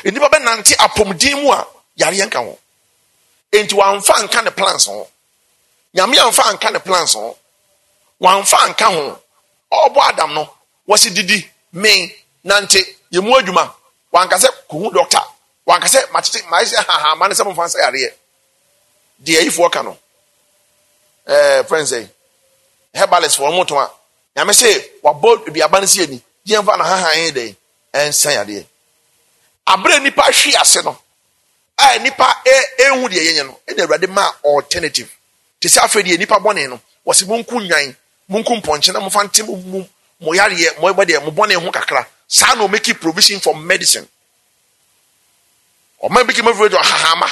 Nnipa 0.05 0.29
bɛ 0.31 0.39
nante 0.45 0.75
apɔmuden 0.77 1.43
mu 1.43 1.51
a 1.53 1.67
yareɛ 1.99 2.27
nka 2.27 2.39
ho. 2.39 2.59
Nti 3.53 3.75
wamfa 3.75 4.23
nka 4.23 4.45
ne 4.45 4.51
plans 4.51 4.87
ho. 4.87 5.09
Nyame 5.95 6.17
amfa 6.19 6.53
nka 6.55 6.73
ne 6.73 6.79
plans 6.79 7.15
ho. 7.15 7.37
Wamfa 8.21 8.69
nka 8.69 8.87
ho. 8.87 9.21
Ɔbɔ 9.73 10.01
adam 10.09 10.35
no 10.35 10.49
wɔsi 10.89 11.15
didi 11.15 11.51
men 11.73 12.11
nante 12.45 12.79
yɛ 13.13 13.23
mu 13.23 13.35
adwuma. 13.35 13.75
Wankasɛ 14.13 14.49
kuhu 14.69 14.91
dɔkta 14.91 15.23
wankasɛ 15.67 16.11
matete 16.11 16.49
maa 16.49 16.63
sɛ 16.63 16.77
haha 16.87 17.17
ma 17.17 17.27
ne 17.27 17.35
sɛ 17.35 17.45
mo 17.45 17.55
fa 17.55 17.63
nsa 17.67 17.79
yareɛ. 17.81 18.13
Deɛ 19.25 19.41
ayifoɔ 19.41 19.85
no. 19.85 19.99
Ɛɛ 21.27 21.67
friends 21.67 21.93
ɛyi 21.93 22.09
herbalist 22.95 23.39
wɔn 23.39 23.55
mo 23.55 23.65
to 23.65 23.75
a 23.79 23.91
nyame 24.37 24.53
sɛ 24.53 25.01
wabɔ 25.03 25.47
aduaba 25.49 25.81
no 25.81 25.87
si 25.87 26.03
ani 26.03 26.23
yɛn 26.47 26.65
fa 26.65 26.77
na 26.77 26.85
haha 26.85 27.15
yɛn 27.17 27.33
dɛ 27.35 27.55
ɛnsa 27.95 28.33
yareɛ 28.33 28.65
abere 29.69 29.99
nipa 30.01 30.23
hwi 30.23 30.55
ase 30.57 30.83
no. 30.83 30.99
A 31.79 31.99
nipa 31.99 32.43
ehu 32.79 33.09
deɛ 33.09 33.23
yɛnyɛ 33.27 33.47
no. 33.47 33.61
Ɛna 33.69 33.83
awurade 33.85 34.09
ma 34.09 34.33
alternative. 34.45 35.11
Te 35.61 35.69
sɛ 35.69 35.81
afei 35.85 36.03
deɛ 36.03 36.19
nipa 36.19 36.39
bɔne 36.39 36.69
no. 36.69 36.81
Wɔsi 37.07 37.27
mo 37.27 37.37
nku 37.39 37.61
nwan 37.61 37.97
mo 38.29 38.39
nku 38.41 38.57
mpɔnkye 38.61 38.93
na 38.93 39.01
mo 39.01 39.11
fa 39.11 39.21
nte 39.25 39.43
mo 39.47 39.57
mu 39.57 39.85
mo 40.21 40.33
yareɛ 40.35 40.81
mo 40.81 40.93
deɛ 40.93 41.23
mo 41.25 41.31
bɔne 41.31 41.55
ho 41.55 41.71
kakra 41.71 42.07
saa 42.27 42.55
na 42.55 42.65
o 42.65 42.69
make 42.69 42.93
provision 43.01 43.41
for 43.41 43.55
medicine. 43.55 44.07
Ɔman 46.03 46.27
bi 46.27 46.33
kema 46.33 46.55
fure 46.55 46.69
de 46.69 46.77
ɔhahama 46.77 47.29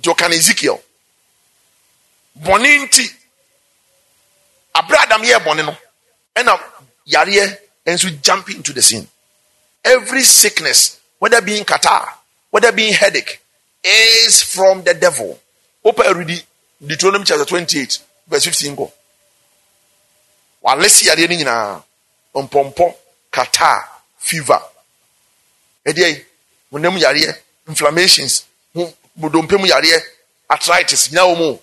nti 0.00 0.10
ɔka 0.10 0.28
na 0.28 0.34
ezekiel. 0.36 0.80
Bɔne 2.40 2.86
nti 2.86 3.10
abere 4.78 4.98
adam 5.02 5.22
yɛ 5.22 5.38
bɔne 5.44 5.62
no 5.66 5.76
ɛna 6.36 6.52
yareɛ 7.06 7.58
nso 7.86 8.08
jump 8.22 8.48
into 8.50 8.72
the 8.72 8.82
scene 8.82 9.06
every 9.84 10.22
sickness 10.22 10.98
whether 11.18 11.40
being 11.40 11.64
catarrh 11.64 12.08
whether 12.50 12.72
being 12.72 12.92
headache 12.92 13.40
is 13.84 14.42
from 14.42 14.82
the 14.82 14.94
devil. 14.94 15.38
Open 15.84 16.16
read 16.16 16.42
Deuteronomy 16.84 17.24
chapter 17.24 17.44
28, 17.44 17.98
verse 18.28 18.44
15 18.44 18.74
go. 18.74 18.92
Walesi 20.64 21.10
ade 21.10 21.28
ni 21.28 21.36
nyinaa 21.36 21.82
mpɔmpɔ 22.34 22.94
kata 23.30 23.84
fever 24.18 24.60
ɛdeɛ 25.86 26.24
honam 26.72 26.96
yareɛ 26.98 27.32
inflammations 27.68 28.44
bodompe 29.16 29.56
mu 29.58 29.66
yareɛ 29.66 30.02
arthritis 30.50 31.08
nyinaa 31.08 31.26
wɔ 31.30 31.38
mu 31.38 31.58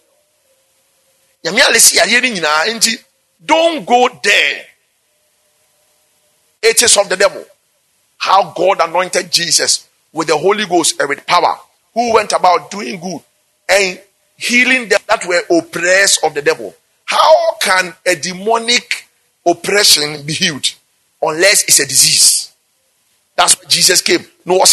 nyame 1.43 1.61
alesi 1.61 1.97
yareɛ 1.97 2.21
ni 2.21 2.31
nyinaa 2.31 2.65
nti 2.73 2.97
don't 3.45 3.85
go 3.85 4.09
there 4.23 4.65
it 6.63 6.81
is 6.81 6.97
of 6.97 7.09
the 7.09 7.17
devil 7.17 7.45
how 8.17 8.53
God 8.53 8.79
anointed 8.81 9.31
Jesus 9.31 9.87
with 10.11 10.27
the 10.27 10.37
Holy 10.37 10.65
Ghost 10.65 10.99
and 10.99 11.09
with 11.09 11.25
power 11.27 11.57
who 11.93 12.13
went 12.13 12.31
about 12.31 12.71
doing 12.71 12.99
good 12.99 13.21
and 13.69 14.01
healing 14.37 14.89
them 14.89 14.99
that 15.07 15.25
were 15.27 15.43
oppressed 15.59 16.23
of 16.23 16.33
the 16.33 16.41
devil. 16.41 16.75
How 17.05 17.55
can 17.61 17.93
a 18.05 18.15
demonic 18.15 19.07
oppression 19.45 20.25
be 20.25 20.33
healed 20.33 20.65
unless 21.21 21.63
it's 21.63 21.79
a 21.79 21.85
disease? 21.85 22.51
That's 23.35 23.55
why 23.55 23.67
Jesus 23.67 24.01
came. 24.01 24.25
No, 24.45 24.63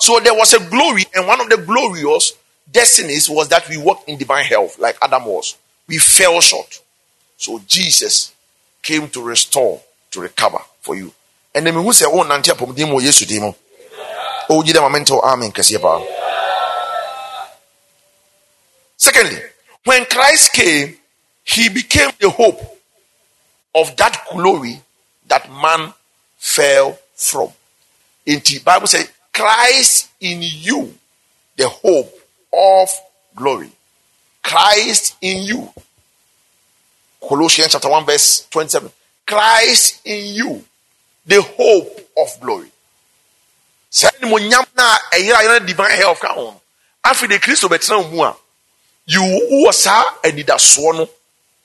so 0.00 0.20
there 0.20 0.34
was 0.34 0.52
a 0.54 0.70
glory, 0.70 1.04
and 1.14 1.26
one 1.26 1.40
of 1.40 1.48
the 1.48 1.56
glorious 1.58 2.32
destinies 2.70 3.28
was 3.28 3.48
that 3.48 3.68
we 3.68 3.76
walked 3.76 4.08
in 4.08 4.18
divine 4.18 4.44
health, 4.44 4.78
like 4.78 4.96
Adam 5.02 5.24
was. 5.24 5.56
We 5.86 5.98
fell 5.98 6.40
short. 6.40 6.80
So 7.36 7.60
Jesus 7.66 8.32
came 8.82 9.08
to 9.10 9.22
restore 9.22 9.80
to 10.10 10.20
recover 10.20 10.58
for 10.80 10.94
you. 10.96 11.12
And 11.54 11.66
then 11.66 11.84
we 11.84 11.92
say, 11.92 12.06
Oh, 12.08 12.24
Nantia 12.24 12.54
Pomdimo, 12.54 13.00
yes, 13.02 13.18
to 13.20 13.26
Dimo. 13.26 13.54
Oh, 14.48 14.62
you 14.62 14.72
didn't 14.72 14.82
oh, 14.82 14.86
oh, 14.86 14.88
amen 14.88 15.04
to 15.06 15.20
Amen, 15.20 15.50
Kasiapa. 15.50 16.06
Secondly, 18.96 19.38
when 19.84 20.04
Christ 20.06 20.52
came, 20.52 20.96
he 21.44 21.68
became 21.68 22.10
the 22.20 22.30
hope 22.30 22.60
of 23.74 23.96
that 23.96 24.24
glory 24.30 24.80
that 25.28 25.50
man 25.50 25.92
fell 26.36 26.98
from. 27.14 27.48
In 28.26 28.40
the 28.40 28.60
Bible 28.64 28.86
says, 28.86 29.10
Christ 29.34 30.10
in 30.20 30.38
you, 30.40 30.94
the 31.56 31.68
hope 31.68 32.14
of 32.52 32.88
glory. 33.34 33.70
Christ 34.42 35.16
in 35.20 35.42
you. 35.42 35.68
Colossians 37.28 37.72
chapter 37.72 37.88
1, 37.90 38.06
verse 38.06 38.46
27. 38.50 38.90
Christ 39.26 40.00
in 40.06 40.34
you, 40.34 40.64
the 41.26 41.42
hope 41.42 42.00
of 42.16 42.40
glory. 42.40 42.70
Sɛ 43.90 44.10
animonyam 44.18 44.66
na 44.76 44.98
ɛyɛ 45.12 45.32
ayɛ 45.34 45.66
divine 45.66 45.96
health 45.98 46.18
ka 46.20 46.34
ho 46.34 46.60
afei 47.04 47.28
de 47.28 47.38
kristo 47.38 47.68
bɛtena 47.68 48.10
mu 48.10 48.22
a 48.24 48.36
yiwu 49.06 49.64
wɔ 49.64 49.72
saa 49.72 50.02
anidasoɔ 50.24 50.96
no 50.98 51.08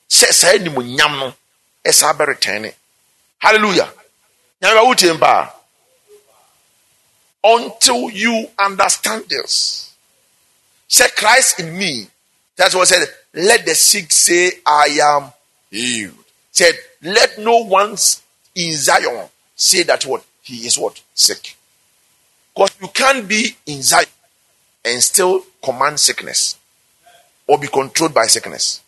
sɛ 0.08 0.32
saa 0.32 0.52
animonyam 0.54 1.18
no 1.18 1.34
ɛsaa 1.84 2.14
bɛretɛn 2.16 2.60
ne 2.62 2.72
hallelujah 3.38 3.92
nyame 4.62 4.80
wotie 4.86 5.12
mpaa 5.12 5.50
until 7.42 8.10
you 8.10 8.48
understand 8.58 9.24
this. 9.28 9.94
Say 10.88 11.06
christ 11.16 11.60
in 11.60 11.76
me. 11.76 12.06
That's 12.56 12.74
what 12.74 12.88
said. 12.88 13.06
Let 13.32 13.64
the 13.64 13.74
sick 13.74 14.10
say 14.10 14.50
i 14.66 14.98
am 15.02 15.32
healed. 15.70 16.14
Said 16.50 16.74
let 17.02 17.38
no 17.38 17.64
one 17.64 17.90
in 18.54 18.72
zion 18.72 19.28
say 19.54 19.82
that 19.84 20.04
what? 20.04 20.24
He 20.42 20.66
is 20.66 20.78
what? 20.78 21.00
Sick. 21.14 21.56
Because 22.54 22.72
you 22.80 22.88
can't 22.88 23.28
be 23.28 23.56
in 23.66 23.82
zion 23.82 24.06
and 24.84 25.02
still 25.02 25.44
command 25.62 26.00
sickness 26.00 26.58
or 27.46 27.58
be 27.58 27.68
controlled 27.68 28.12
by 28.12 28.26
sickness. 28.26 28.82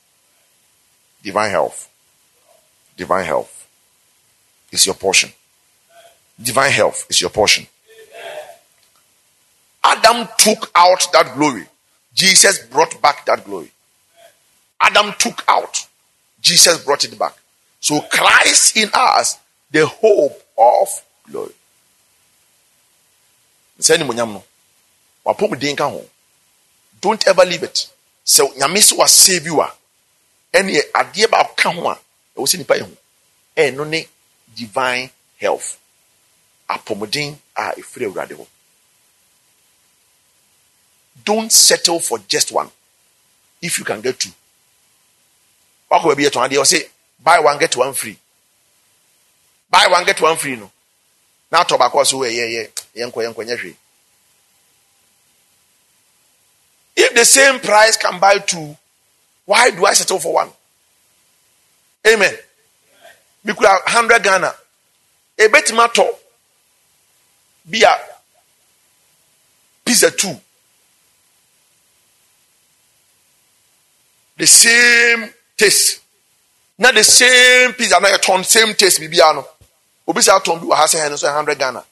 Divine 1.22 1.50
health. 1.50 1.88
Divine 2.96 3.24
health 3.24 3.68
is 4.72 4.84
your 4.84 4.94
portion. 4.96 5.30
Divine 6.42 6.72
health 6.72 7.06
is 7.08 7.20
your 7.20 7.30
portion 7.30 7.66
Adam 10.04 10.28
took 10.38 10.70
out 10.74 11.06
that 11.12 11.34
glory. 11.34 11.66
Jesus 12.14 12.58
brought 12.66 13.00
back 13.00 13.24
that 13.26 13.44
glory. 13.44 13.70
Adam 14.80 15.12
took 15.18 15.44
out. 15.48 15.86
Jesus 16.40 16.84
brought 16.84 17.04
it 17.04 17.16
back. 17.18 17.34
So 17.80 18.00
Christ 18.00 18.76
in 18.76 18.88
us, 18.92 19.38
the 19.70 19.86
hope 19.86 20.42
of 20.58 20.88
glory. 21.30 21.52
Don't 27.00 27.26
ever 27.26 27.44
leave 27.44 27.62
it. 27.62 27.88
So 28.24 28.48
nyame 28.48 28.78
sɛ 28.78 28.96
wasave 28.96 29.44
you 29.46 29.60
a 29.60 29.72
ɛne 30.52 30.80
adeɛ 30.94 31.26
baako 31.28 31.56
ka 31.56 31.70
ho 31.72 31.88
a 31.88 31.98
ɛwɔ 32.36 32.46
sɛ 32.46 33.86
ne 33.88 34.08
divine 34.54 35.10
health 35.38 35.78
a 36.68 36.78
ɛfiri 36.78 38.06
awurade 38.06 38.46
don't 41.24 41.50
settle 41.52 42.00
for 42.00 42.18
just 42.28 42.52
one. 42.52 42.68
If 43.60 43.78
you 43.78 43.84
can 43.84 44.00
get 44.00 44.18
two. 44.18 44.30
Wako 45.90 46.08
baby 46.14 46.30
to 46.30 46.40
ande 46.40 46.66
say 46.66 46.84
buy 47.22 47.38
one 47.40 47.58
get 47.58 47.76
one 47.76 47.92
free. 47.92 48.16
Buy 49.70 49.86
one 49.88 50.04
get 50.04 50.20
one 50.20 50.36
free 50.36 50.56
no. 50.56 50.70
Tobacco 51.64 52.02
so 52.04 52.24
yeah 52.24 52.46
yeah 52.46 52.66
yenko 52.96 53.22
yenko 53.22 53.44
nyehwe. 53.44 53.74
If 56.96 57.14
the 57.14 57.24
same 57.24 57.58
price 57.60 57.96
can 57.96 58.18
buy 58.20 58.38
two, 58.38 58.76
why 59.46 59.70
do 59.70 59.84
I 59.84 59.92
settle 59.94 60.18
for 60.18 60.34
one? 60.34 60.48
Amen. 62.06 62.34
We 63.44 63.54
could 63.54 63.66
have 63.66 63.80
100 63.84 64.22
Ghana. 64.22 64.54
A 65.38 65.48
bit 65.48 65.74
matter. 65.74 66.08
Be 67.68 67.82
a 67.82 67.94
pizza 69.84 70.10
two. 70.10 70.34
The 74.42 74.46
same 74.48 75.30
taste 75.56 76.00
Not 76.76 76.94
the 76.96 77.04
same 77.04 77.72
pizza 77.74 78.00
na 78.00 78.08
yɛtɔn 78.08 78.44
same 78.44 78.74
taste 78.74 78.98
biribiara 78.98 79.34
no 79.36 79.46
obi 80.08 80.20
sɛ 80.20 80.32
atɔn 80.40 80.58
bi 80.60 80.66
wɔ 80.66 80.74
ha 80.74 80.84
sɛ 80.86 80.98
hɛn 80.98 81.12
nso 81.12 81.32
hundred 81.32 81.56
ghana 81.58 81.84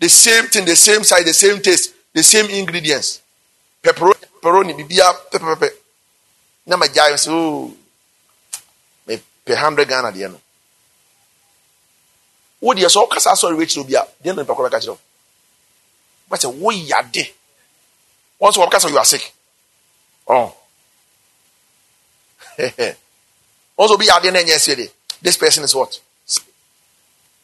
the 0.00 0.08
same 0.08 0.46
thing 0.48 0.64
the 0.64 0.74
same 0.74 1.04
size 1.04 1.24
the 1.26 1.34
same 1.34 1.60
taste 1.60 1.92
the 2.14 2.22
same 2.22 2.48
ingredients 2.48 3.20
pepperoni 3.82 4.24
pepperoni 4.40 4.72
biribiara 4.78 5.12
pɛpɛpɛpɛ 5.30 5.68
na 6.66 6.76
ma 6.78 6.86
gya 6.88 7.18
so 7.18 7.30
ooo 7.32 7.76
mepɛ 9.06 9.54
hundred 9.56 9.86
ghana 9.88 10.10
deɛ 10.10 10.30
no 10.32 10.40
wo 12.60 12.72
deɛ 12.72 12.88
sɛ 12.88 12.98
ɔkasa 13.06 13.32
asɔre 13.36 13.54
wɔ 13.58 13.62
akyire 13.64 13.80
obi 13.84 13.94
a 13.94 14.08
deɛ 14.24 14.34
na 14.34 14.40
nipa 14.42 14.54
kɔ 14.54 14.70
bɛka 14.70 14.80
kyerɛ 14.80 14.96
wo 14.96 15.00
wɔn 16.30 16.40
sɛ 16.40 16.48
woyade 16.62 17.24
wɔn 18.40 18.52
sɛ 18.54 18.58
wɔbɛka 18.64 18.80
sɛ 18.80 18.88
you 18.90 18.96
are 18.98 19.04
sick 19.04 19.34
ɔn. 20.26 20.61
also 23.76 23.96
be 23.96 24.08
adding 24.14 24.36
any 24.36 24.50
city. 24.52 24.88
This 25.20 25.36
person 25.36 25.64
is 25.64 25.74
what? 25.74 26.00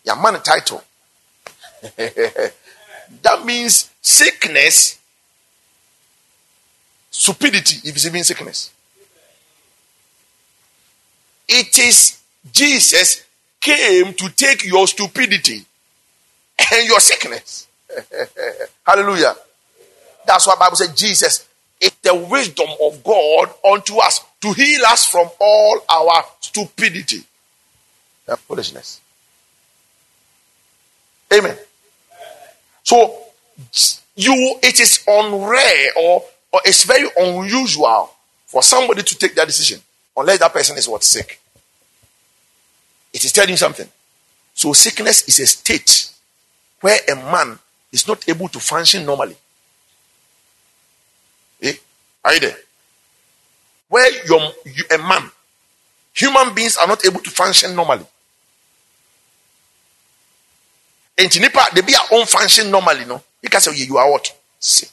Your 0.04 0.20
man 0.20 0.40
title. 0.42 0.82
that 1.96 3.44
means 3.44 3.90
sickness, 4.00 4.98
stupidity, 7.10 7.88
if 7.88 7.96
it's 7.96 8.06
even 8.06 8.24
sickness. 8.24 8.72
It 11.48 11.78
is 11.78 12.20
Jesus 12.52 13.24
came 13.60 14.12
to 14.14 14.28
take 14.30 14.64
your 14.64 14.86
stupidity 14.86 15.64
and 16.72 16.86
your 16.86 17.00
sickness. 17.00 17.66
Hallelujah. 18.86 19.34
That's 20.26 20.46
why 20.46 20.56
Bible 20.58 20.76
said 20.76 20.96
Jesus 20.96 21.48
is 21.80 21.92
the 22.02 22.14
wisdom 22.14 22.68
of 22.82 23.02
God 23.02 23.50
unto 23.64 23.98
us 23.98 24.20
to 24.40 24.52
heal 24.52 24.84
us 24.86 25.06
from 25.06 25.28
all 25.40 25.80
our 25.88 26.24
stupidity 26.40 27.22
and 28.26 28.38
foolishness. 28.38 29.00
Amen. 31.32 31.56
So 32.82 33.18
you 34.16 34.58
it 34.62 34.80
is 34.80 35.04
unrare 35.06 35.88
or, 35.96 36.24
or 36.52 36.60
it's 36.64 36.84
very 36.84 37.08
unusual 37.16 38.10
for 38.46 38.62
somebody 38.62 39.02
to 39.02 39.18
take 39.18 39.34
that 39.34 39.46
decision 39.46 39.80
unless 40.16 40.38
that 40.38 40.52
person 40.52 40.76
is 40.76 40.88
what 40.88 41.04
sick. 41.04 41.40
It 43.12 43.24
is 43.24 43.32
telling 43.32 43.50
you 43.50 43.56
something. 43.56 43.88
So 44.54 44.72
sickness 44.72 45.28
is 45.28 45.40
a 45.40 45.46
state 45.46 46.10
where 46.80 46.98
a 47.10 47.14
man 47.16 47.58
is 47.92 48.06
not 48.06 48.28
able 48.28 48.48
to 48.48 48.60
function 48.60 49.04
normally. 49.04 49.36
Eh? 51.62 51.74
Are 52.24 52.34
you 52.34 52.40
there? 52.40 52.56
Where 53.88 54.10
you're, 54.26 54.52
you, 54.64 54.84
a 54.92 54.98
man, 54.98 55.30
human 56.12 56.54
beings 56.54 56.76
are 56.76 56.86
not 56.86 57.04
able 57.04 57.20
to 57.20 57.30
function 57.30 57.74
normally. 57.74 58.04
And 61.16 61.40
nipa, 61.40 61.64
they 61.74 61.80
be 61.80 61.94
our 61.94 62.18
own 62.18 62.26
function 62.26 62.70
normally, 62.70 63.04
no? 63.04 63.22
Because 63.40 63.66
you 63.76 63.96
are 63.96 64.10
what? 64.10 64.36
Sick. 64.60 64.90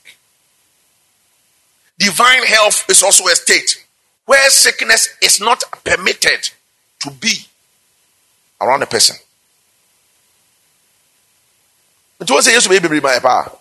Divine 1.98 2.44
health 2.44 2.90
is 2.90 3.04
also 3.04 3.26
a 3.28 3.36
state 3.36 3.86
where 4.26 4.50
sickness 4.50 5.16
is 5.22 5.40
not 5.40 5.64
permitted 5.84 6.50
to 7.00 7.12
be 7.12 7.46
around 8.60 8.82
a 8.82 8.88
person. 8.88 9.16
It 12.20 12.32
was 12.32 12.48
a 12.48 12.52
yes, 12.52 12.68
baby, 12.68 13.00
my 13.00 13.20
pa. 13.20 13.52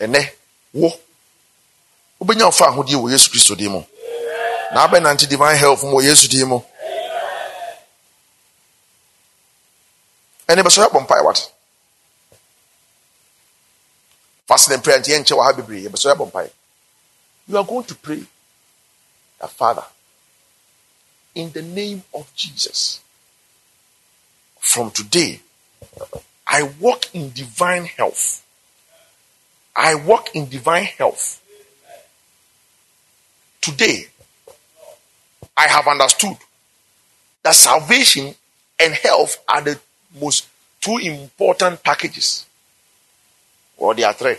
And 0.00 0.14
then, 0.14 0.26
whoa 0.72 0.90
wobɛnya 2.22 2.46
ɔfa 2.48 2.66
ahodeɛ 2.70 2.96
wɔ 3.02 3.10
yesu 3.10 3.30
kristo 3.30 3.56
din 3.56 3.72
mu. 3.72 3.84
Na 4.72 4.86
abɛnante 4.86 5.28
divine 5.28 5.56
health 5.56 5.82
mu 5.82 5.98
wɔ 5.98 6.02
yesu 6.04 6.28
din 6.28 6.46
mu. 6.48 6.60
Ɛne 10.48 10.62
bɛsɔre 10.62 10.86
abɔ 10.86 11.00
mpae 11.00 11.24
wat. 11.24 11.50
Fasting 14.46 14.74
and 14.74 14.84
prayer 14.84 14.98
nti 15.00 15.10
yɛnkyɛ 15.10 15.36
wɔ 15.36 15.44
ha 15.44 15.52
bebree 15.52 15.82
yɛbɛsɔre 15.84 16.12
abɔ 16.14 16.26
mpae 16.30 16.50
you 17.48 17.58
are 17.58 17.64
going 17.64 17.84
to 17.84 17.94
pray 17.94 18.22
that 19.38 19.50
father 19.50 19.84
in 21.34 21.50
the 21.52 21.62
name 21.62 22.02
of 22.14 22.32
jesus 22.34 23.00
from 24.60 24.90
today 24.90 25.40
i 26.46 26.62
walk 26.80 27.14
in 27.14 27.30
divine 27.30 27.84
health. 27.84 28.44
I 29.74 29.94
walk 29.94 30.34
in 30.34 30.48
divine 30.48 30.84
health 30.84 31.41
Today, 33.62 34.08
I 35.56 35.68
have 35.68 35.86
understood 35.88 36.36
that 37.42 37.54
salvation 37.54 38.34
and 38.78 38.92
health 38.92 39.42
are 39.48 39.62
the 39.62 39.80
most 40.20 40.48
two 40.80 40.98
important 40.98 41.82
packages. 41.82 42.44
Or 43.78 43.94
there 43.94 44.06
are 44.06 44.12
three. 44.12 44.36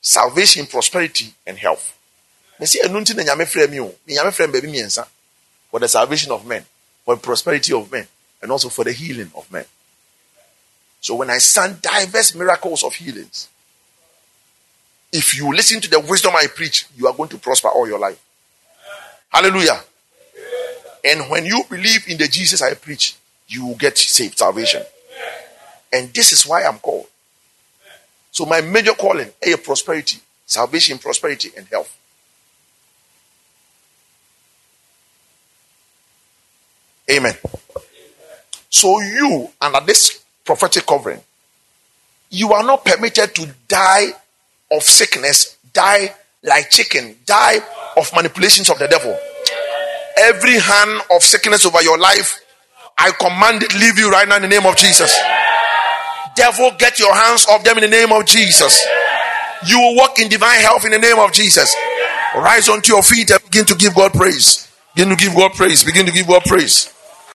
salvation, 0.00 0.66
prosperity, 0.66 1.32
and 1.46 1.58
health. 1.58 1.96
See 2.64 2.80
enunti 2.82 3.14
mi. 3.16 3.80
For 5.70 5.78
the 5.78 5.88
salvation 5.88 6.32
of 6.32 6.44
men, 6.46 6.64
for 7.04 7.14
the 7.14 7.20
prosperity 7.20 7.72
of 7.72 7.90
men, 7.92 8.06
and 8.42 8.50
also 8.50 8.68
for 8.68 8.84
the 8.84 8.92
healing 8.92 9.30
of 9.36 9.50
men. 9.52 9.64
So 11.00 11.14
when 11.14 11.30
I 11.30 11.38
sang 11.38 11.78
diverse 11.80 12.34
miracles 12.34 12.82
of 12.82 12.94
healings, 12.94 13.48
if 15.12 15.36
you 15.36 15.54
listen 15.54 15.80
to 15.80 15.90
the 15.90 16.00
wisdom 16.00 16.34
I 16.36 16.46
preach, 16.48 16.86
you 16.96 17.06
are 17.06 17.14
going 17.14 17.28
to 17.30 17.38
prosper 17.38 17.68
all 17.68 17.88
your 17.88 17.98
life. 17.98 18.20
Hallelujah. 19.40 19.80
And 21.02 21.30
when 21.30 21.46
you 21.46 21.64
believe 21.70 22.06
in 22.08 22.18
the 22.18 22.28
Jesus 22.28 22.60
I 22.60 22.74
preach, 22.74 23.16
you 23.48 23.64
will 23.64 23.74
get 23.74 23.96
saved, 23.96 24.36
salvation. 24.36 24.82
And 25.90 26.12
this 26.12 26.30
is 26.32 26.46
why 26.46 26.64
I'm 26.64 26.78
called. 26.78 27.06
So 28.32 28.44
my 28.44 28.60
major 28.60 28.92
calling 28.92 29.30
is 29.40 29.56
prosperity, 29.56 30.18
salvation, 30.44 30.98
prosperity, 30.98 31.52
and 31.56 31.66
health. 31.68 31.96
Amen. 37.10 37.34
So 38.68 39.00
you, 39.00 39.48
under 39.58 39.80
this 39.80 40.22
prophetic 40.44 40.84
covering, 40.84 41.22
you 42.28 42.52
are 42.52 42.62
not 42.62 42.84
permitted 42.84 43.34
to 43.36 43.48
die 43.66 44.08
of 44.70 44.82
sickness, 44.82 45.56
die 45.72 46.14
like 46.42 46.68
chicken, 46.68 47.16
die 47.24 47.56
of 47.96 48.12
manipulations 48.14 48.68
of 48.68 48.78
the 48.78 48.86
devil. 48.86 49.18
Every 50.20 50.58
hand 50.58 51.02
of 51.10 51.22
sickness 51.22 51.64
over 51.66 51.82
your 51.82 51.98
life, 51.98 52.40
I 52.98 53.10
command 53.12 53.62
it 53.62 53.74
leave 53.74 53.98
you 53.98 54.10
right 54.10 54.28
now 54.28 54.36
in 54.36 54.42
the 54.42 54.48
name 54.48 54.66
of 54.66 54.76
Jesus. 54.76 55.16
Devil, 56.36 56.72
get 56.78 56.98
your 56.98 57.14
hands 57.14 57.46
off 57.46 57.64
them 57.64 57.78
in 57.78 57.82
the 57.82 57.88
name 57.88 58.12
of 58.12 58.26
Jesus. 58.26 58.84
You 59.66 59.78
will 59.78 59.96
walk 59.96 60.18
in 60.18 60.28
divine 60.28 60.60
health 60.60 60.84
in 60.84 60.90
the 60.92 60.98
name 60.98 61.18
of 61.18 61.32
Jesus. 61.32 61.74
Rise 62.34 62.68
onto 62.68 62.92
your 62.92 63.02
feet 63.02 63.30
and 63.30 63.42
begin 63.44 63.64
to 63.66 63.74
give 63.74 63.94
God 63.94 64.12
praise. 64.12 64.70
Begin 64.94 65.10
to 65.10 65.16
give 65.16 65.34
God 65.34 65.52
praise. 65.52 65.84
Begin 65.84 66.06
to 66.06 66.12
give 66.12 66.26
God 66.26 66.42
praise. 66.44 66.92